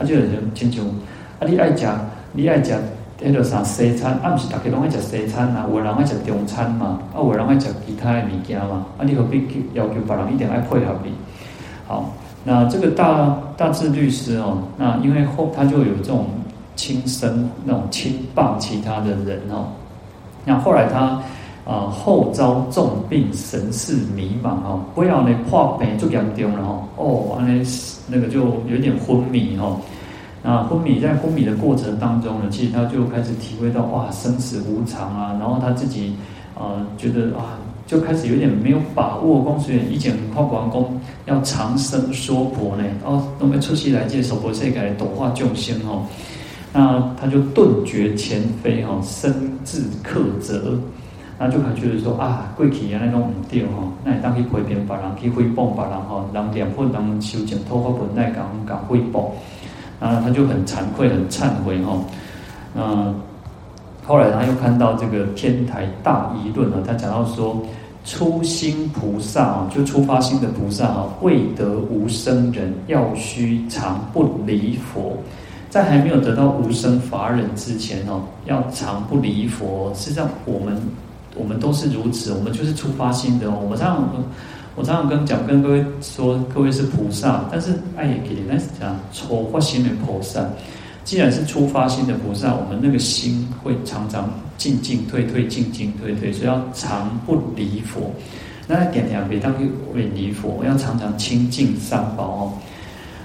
[0.00, 0.14] 啊，就
[0.54, 0.84] 亲像
[1.38, 1.86] 啊，你爱食
[2.32, 2.72] 你爱食
[3.22, 8.86] 迄个啥西餐，啊，毋是逐个拢爱食西餐啊，有个人爱食中餐嘛，啊，有个人爱食其他的物件嘛。
[8.96, 11.12] 啊，你何必要求别人一定爱配合你？
[11.86, 12.10] 好。
[12.42, 16.24] 那这个大大智律师哦，那因为后他就有这种
[16.74, 19.68] 轻生那种轻棒其他的人哦，
[20.46, 21.20] 那后来他。
[21.66, 27.62] 啊，后遭重病，神识迷茫哦，不要呢破病就严重了哈，哦，安尼
[28.10, 29.76] 那个就有点昏迷哈，
[30.42, 36.14] 那昏迷在昏迷的过程当中呢，其实他就开始体会到哇，生死无常啊，然后他自己
[36.54, 46.04] 啊觉得啊，就开始有点没有把握，公孙以前跨广公要长生说佛呢，哦，都没出息来接受佛这个度化众生哦，
[46.72, 49.32] 那他就顿觉前非哈，深
[49.62, 50.78] 自克责。
[51.42, 59.24] 那就可能觉得说啊，过去啊那种唔对吼，那你当去批评别人，去诽谤别人吼，人念佛人修净土法本来讲讲诽谤，
[60.00, 62.04] 啊，他就很惭愧，很忏悔吼。
[62.74, 63.14] 嗯，
[64.06, 67.56] 后来他又看到这个《天台大疑论》啊，他讲到说，
[68.04, 75.16] 初心菩萨啊，就初发心的菩萨啊，未得无生人，要须常不离佛。
[75.70, 79.90] 在还没有得到无生法忍之前哦，要常不离佛。
[79.94, 80.78] 实际上我们。
[81.36, 83.58] 我们都是如此，我们就是初发心的哦。
[83.70, 84.24] 我常常，
[84.74, 90.44] 我常常跟讲跟各位说，各位是菩萨，但是哎也给你，但是讲初发心的菩萨。
[91.04, 94.28] 既然是初发心的菩萨，我们那个心会常常
[94.58, 98.12] 进进退退，进进退退，所以要常不离佛。
[98.66, 99.52] 那点点别当
[99.94, 102.52] 为离佛，要常常清净三宝哦。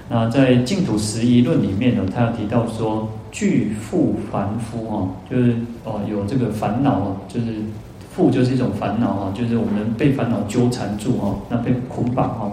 [0.08, 7.46] 那在净土十一论里面呢，他有提到说，具富凡夫哦，就是哦有这个烦恼哦，就是。
[8.16, 12.50] 负就是一种烦恼哈，就是我们被烦恼纠缠住哈，那被捆绑哈。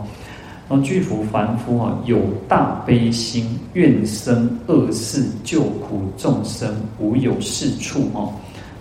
[0.67, 8.29] 然后具复凡夫哈，有大悲心，愿生恶世救苦众生，无有是处哈。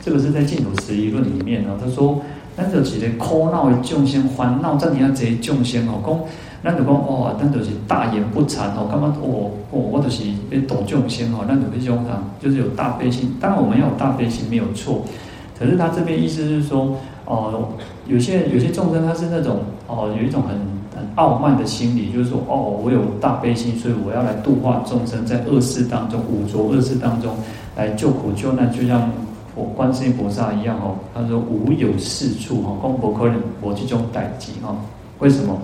[0.00, 2.20] 这个是在净土十一论里面呢，他说，
[2.56, 6.20] 那就几个苦恼的众生，烦恼在你要这些众生哦，讲，
[6.62, 13.32] 那就讲哦，那就是大言不惭哦，干嘛哦哦，我就是被度众生哦，那就这种啊，就是有大悲心。
[13.40, 15.04] 当然我们要有大悲心没有错。
[15.62, 17.68] 可是他这边意思是说，哦、
[18.08, 20.56] 有些有些众生他是那种哦、有一种很
[20.96, 27.32] 很傲慢的心理，就是说，哦，我有大悲心，所以我要来度化众生，在恶世当中，五浊恶世当中
[27.76, 29.08] 来救苦救难，就像
[29.54, 30.96] 我观世音菩萨一样哦。
[31.14, 34.74] 他说无有是处哈，公婆可忍我这种代际哈。
[35.20, 35.56] 为什么？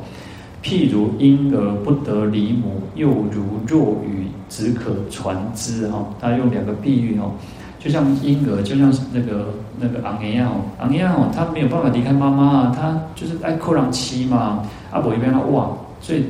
[0.63, 6.05] 譬如婴儿不得离母，又如弱语只可传之哈。
[6.21, 7.31] 他用两个比喻哦。
[7.79, 15.70] 就像婴儿，就像那个那个昂一样哦，昂一样哦，他没有办法离开妈妈，他就是爱扣让妻嘛，阿伯一边他哇，
[16.01, 16.24] 所以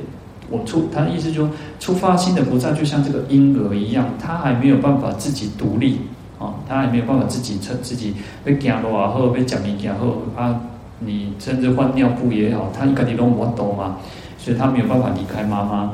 [0.50, 6.00] 我出他的意思就是，初发心的菩萨就像这个婴儿一样，他还没有办法自己独立
[6.38, 10.60] 啊，他还没有办法自己称自己被走路啊，或被讲名讲后啊，
[10.98, 13.96] 你甚至换尿布也好，他一个你都摸懂嘛，
[14.36, 15.92] 所以他没有办法离开妈妈。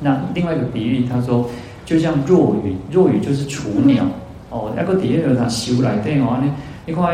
[0.00, 1.46] 那另外一个比喻，他说
[1.84, 4.04] 就像弱语，弱语就是雏鸟。
[4.50, 6.50] 哦，那个底下有它修来电哦，你
[6.86, 7.04] 你看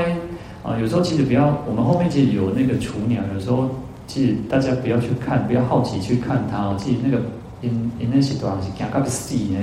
[0.65, 3.69] 啊，有时候其实不要，我们后面其实有那个雏鸟，有时候
[4.07, 6.75] 其实大家不要去看，不要好奇去看它哦。
[6.79, 7.23] 其实那个
[7.61, 7.71] 因
[8.01, 9.59] 因那些多少是惊到死呢，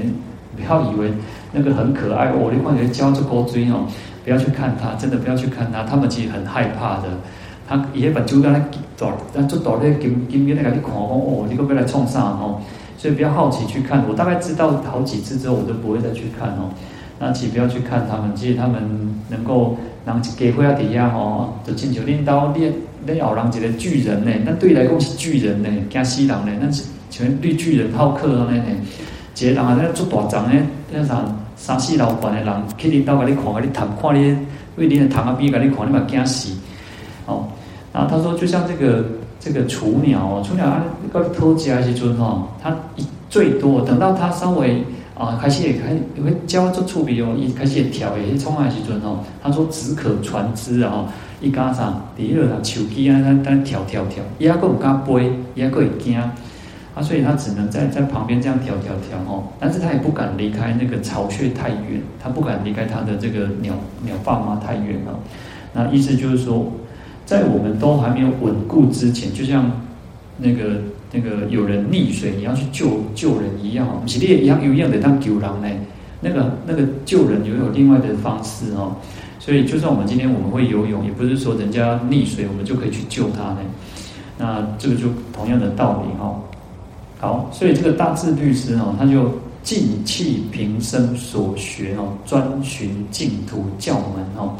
[0.56, 1.12] 不要以为
[1.52, 2.50] 那个很可爱哦。
[2.54, 3.86] 你看人家教这高追哦，
[4.24, 7.10] 不要去看它，真的不要去看它，他们其实很害怕的。
[7.66, 8.62] 他也把猪肝来
[8.98, 12.62] 抓，但做到那金金边那个你看哦，你个要来冲上哦，
[12.98, 14.04] 所以不要好奇去看。
[14.08, 16.70] 我大概知道好几次之后，我都不会再去看哦。
[17.20, 18.82] 那请不要去看他们，其实他们
[19.30, 22.74] 能够让给回来底下吼，就亲像领导练
[23.05, 28.66] 练后人一个巨人呢，那对来讲是巨人呢，惊死人呢，那是像绿巨人好客安尼呢，
[29.38, 30.61] 一个人啊，那做大将呢，
[30.91, 31.24] 那啥
[31.55, 34.36] 三四楼半的人去领导给你看，给你谈，看你
[34.76, 36.53] 为你的谈啊，比给你看，你嘛惊死。
[37.26, 37.45] 哦，
[37.93, 39.05] 然后他说，就像这个
[39.39, 40.84] 这个雏鸟哦，雏鸟啊，
[41.14, 42.76] 个偷家时阵吼，它
[43.30, 44.84] 最多等到它稍微。
[45.16, 51.05] 啊，开始也开，因为教做触笔哦，一开始也调诶，冲啊时阵哦，他说只可传之啊，
[51.39, 65.20] 一加上第二他手机啊，他他调调调，伊还佫唔敢飞，伊还佫会惊，啊，所以他只能在在旁边这样调调调哦，但是他也不敢离开那个巢穴太远，他不敢离开他的这个鸟鸟爸妈太远了，
[65.74, 66.72] 那意思就是说，
[67.24, 69.70] 在我们都还没有稳固之前，就像
[70.39, 70.82] 那个。
[71.14, 75.70] 那个有人溺水，你要去救救人一样，不是你一样有一样的当救人呢。
[76.20, 78.95] 那个那个救人也有另外的方式哦。
[79.39, 83.59] 所以就算我们今天我们会游泳，也不是说人家溺水我们就可以去救他呢。
[84.38, 86.39] 那这个就同样的道理哈。
[87.20, 94.55] 好，所以这个大智律师哦，他就尽弃平生所学哦，专寻净土教门哦。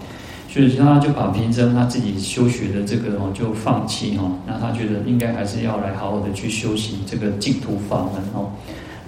[0.54, 4.38] 所以他就把平生他自己修学的这个哦，就放弃哦。
[4.46, 8.52] 那他觉得应该还是要来好好的去修行这个净土法门哦。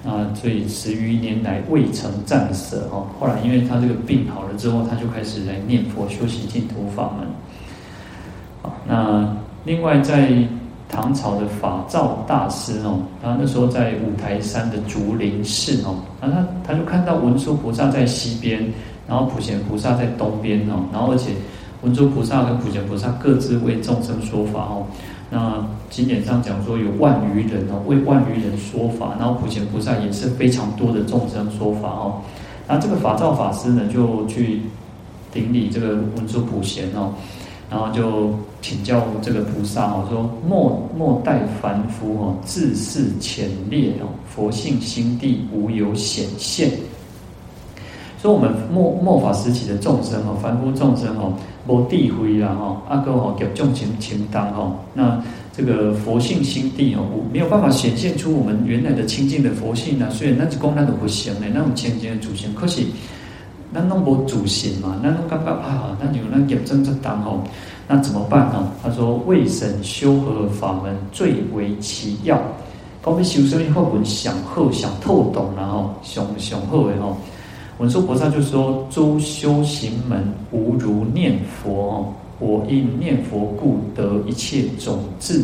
[0.04, 3.06] 啊，所以十余年来未曾暂舍哦。
[3.20, 8.72] 后来因为他这个病好了之后，他就开始来念佛修习净土法门。
[8.88, 9.32] 那
[9.66, 10.32] 另外在
[10.90, 18.68] 唐朝的法照大师哦，他那时候在五台山的竹林寺哦，那他他就看到文殊菩萨在西边，
[19.08, 21.32] 然后普贤菩萨在东边哦，然后而且
[21.84, 24.88] 文殊菩萨跟普贤菩萨各自为众生说法哦。
[25.30, 32.22] 那经典上讲说有万余人哦，为万余人说法，然后普贤菩萨也是非常多的众生说法哦。
[32.68, 34.62] 那这个法照法师呢，就去
[35.32, 37.14] 顶礼这个文殊普贤哦，
[37.70, 46.72] 然后就请教这个菩萨哦，说莫莫待凡夫哦，自是浅劣哦，佛性心地无有显现。
[48.26, 51.32] 说我们末末法时期的众生哦，凡夫众生哦。
[51.68, 55.22] 无地灰啦哈，阿哥吼给众情情当哈，那
[55.56, 60.10] 这个佛性心地哦，没有办法显现出我们原来的清净的佛性啊。
[60.10, 62.82] 所以那是功那都不行的，那种清净的主行，可是
[63.72, 67.40] 那弄无主行嘛，那弄感觉啊，那有那业真正当吼，
[67.88, 68.72] 那怎么办呢？
[68.82, 72.42] 他说：为神修何法门最为其要？
[73.04, 77.16] 讲要修什么法门上好上透懂然后上上好的吼。
[77.78, 85.44] 文殊菩萨就说：“诸修行门无如念佛，我因念佛故得一切种智。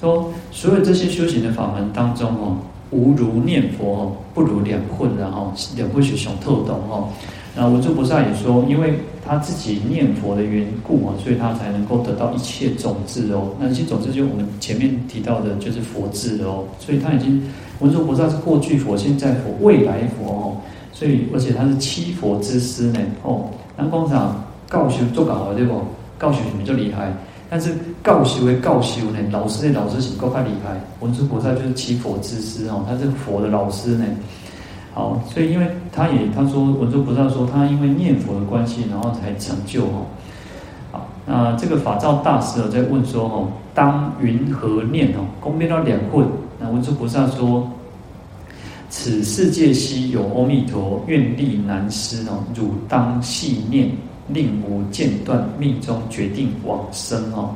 [0.00, 2.56] 说所有这些修行的法门当中哦，
[2.90, 7.08] 无如念佛哦不如两混，的哦两混是上透懂哦。
[7.54, 13.50] 那文殊菩萨也说，因为他自己念佛的缘故啊，所以他才能够得到一切种智哦。
[13.60, 16.64] 那一切种智就我们前面提到的，就是佛智哦。
[16.78, 17.42] 所以他已经
[17.80, 20.56] 文殊菩萨是过去佛、现在佛、未来佛哦。”
[20.92, 23.00] 所以，而且他是七佛之师呢。
[23.22, 25.80] 哦，南工厂告修做搞了对不？
[26.18, 27.12] 告修你们就厉害。
[27.50, 30.78] 但是告修为告修呢，老师的老师是够他厉害。
[31.00, 34.04] 文殊菩萨就是七佛之师哦，他是佛的老师呢。
[34.94, 40.06] 好，所以因为他也他说文殊菩萨说他因为念佛的关系，然后才成就哦。
[40.92, 45.24] 好，那这个法照大师哦在问说哦，当云何念哦？
[45.40, 46.26] 公变到两混。
[46.60, 47.66] 那文殊菩萨说。
[48.94, 53.90] 此世界稀有阿弥陀愿力难施哦，汝当细念，
[54.28, 57.54] 令无间断，命中决定往生哦。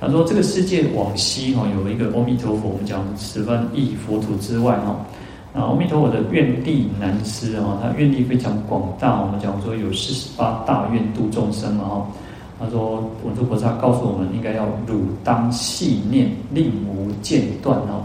[0.00, 5.04] 他说这个世界往昔哦，有一个阿弥陀佛，我们讲十方亿佛土之外哦，
[5.52, 9.20] 那阿弥陀佛的愿力难施哦，他愿力非常广大。
[9.20, 12.06] 我们讲说有四十八大愿度众生嘛哦。
[12.58, 18.02] 他说文殊菩萨告诉我们，应该要汝当细念，令无间断哦。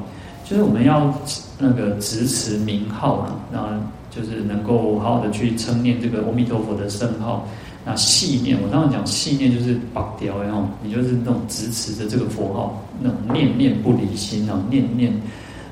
[0.49, 1.13] 就是我们要
[1.59, 3.69] 那个执持名号啊，然后
[4.09, 7.47] 就是能够好好的去称念这个阿弥陀佛的圣号。
[7.85, 15.13] 那细念，我刚刚讲细念就是拔掉然后你就是那种执持着这个佛号，那种念念不离心啊，念念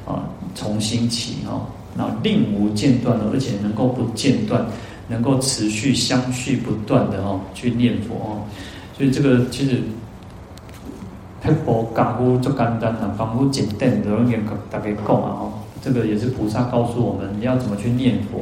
[0.05, 1.65] 啊从新起啊，
[1.95, 4.63] 那令无间断的，而且能够不间断，
[5.07, 8.45] 能够持续相续不断的哦去念佛哦。
[8.95, 9.81] 所以这个其实。
[11.41, 14.37] 太薄功夫就简单了，功夫简单，有人给
[14.71, 18.39] 大家讲啊，这个也是菩萨告诉我们，你要怎么去念佛，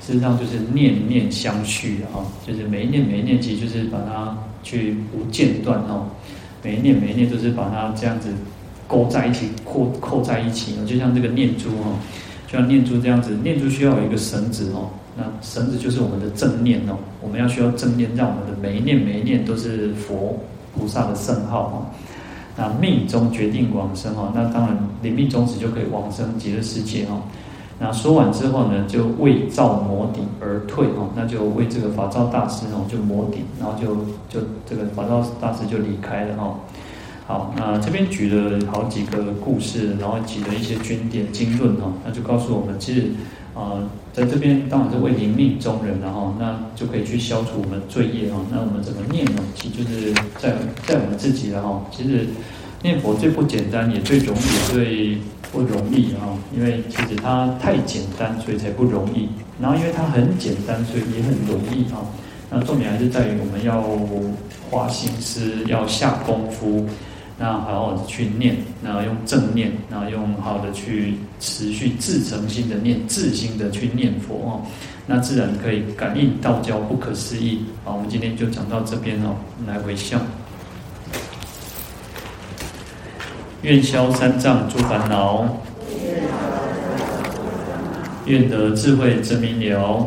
[0.00, 6.06] 事实上就是念念相续啊，就是每一念每一念，其实就是把它去不间断哦，
[6.62, 8.28] 每一念每一念都是把它这样子
[8.86, 11.96] 勾在一起，扣扣在一起，就像这个念珠哦，
[12.46, 20.38] 就像念珠这样子，念珠需要有一个绳子哦，那绳子就是我们的正念哦，我们要需要正念，让我们的每一念每一念都是佛
[20.76, 21.86] 菩萨的圣号哦。
[22.56, 27.22] 那命中决定往生哦，那当然临命终时就可以往生极乐世界哦。
[27.80, 33.96] 那说完之后呢，就为造魔顶而退哦，那就为这个法照大师哦就魔顶，然后就
[34.28, 36.54] 就这个法照大师就离开了哦。
[37.26, 43.10] 好，那这边举了好几个故事，然后举了一些经典经论哦，那就告诉我们，其实
[43.54, 43.78] 啊、
[44.12, 48.44] 在这边当然是为临命终人然后那就可以去消除我们罪业哦。
[48.50, 49.42] 那我们怎么念呢？
[49.54, 52.26] 其实就是在在我们自己的哈，其实
[52.82, 55.18] 念佛最不简单，也最容易，最
[55.52, 56.34] 不容易啊。
[56.52, 59.28] 因为其实它太简单，所以才不容易。
[59.60, 62.02] 然后因为它很简单，所以也很容易啊。
[62.50, 63.82] 那重点还是在于我们要
[64.68, 66.86] 花心思，要下功夫。
[67.36, 74.62] 那好好的去念，然后用正念，然后用好的去持续自诚心的念，自心的去念佛哦，
[75.04, 77.64] 那自然可以感应道教不可思议。
[77.82, 79.34] 好，我们今天就讲到这边哦，
[79.66, 80.20] 来回向，
[83.62, 85.44] 愿消三障诸烦恼，
[88.26, 90.06] 愿得智慧真明了，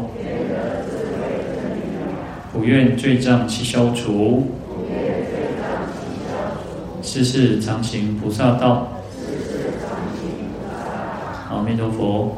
[2.54, 4.50] 不愿罪障悉消除。
[7.08, 8.90] 世事常行菩萨道，
[11.50, 12.36] 阿弥陀佛。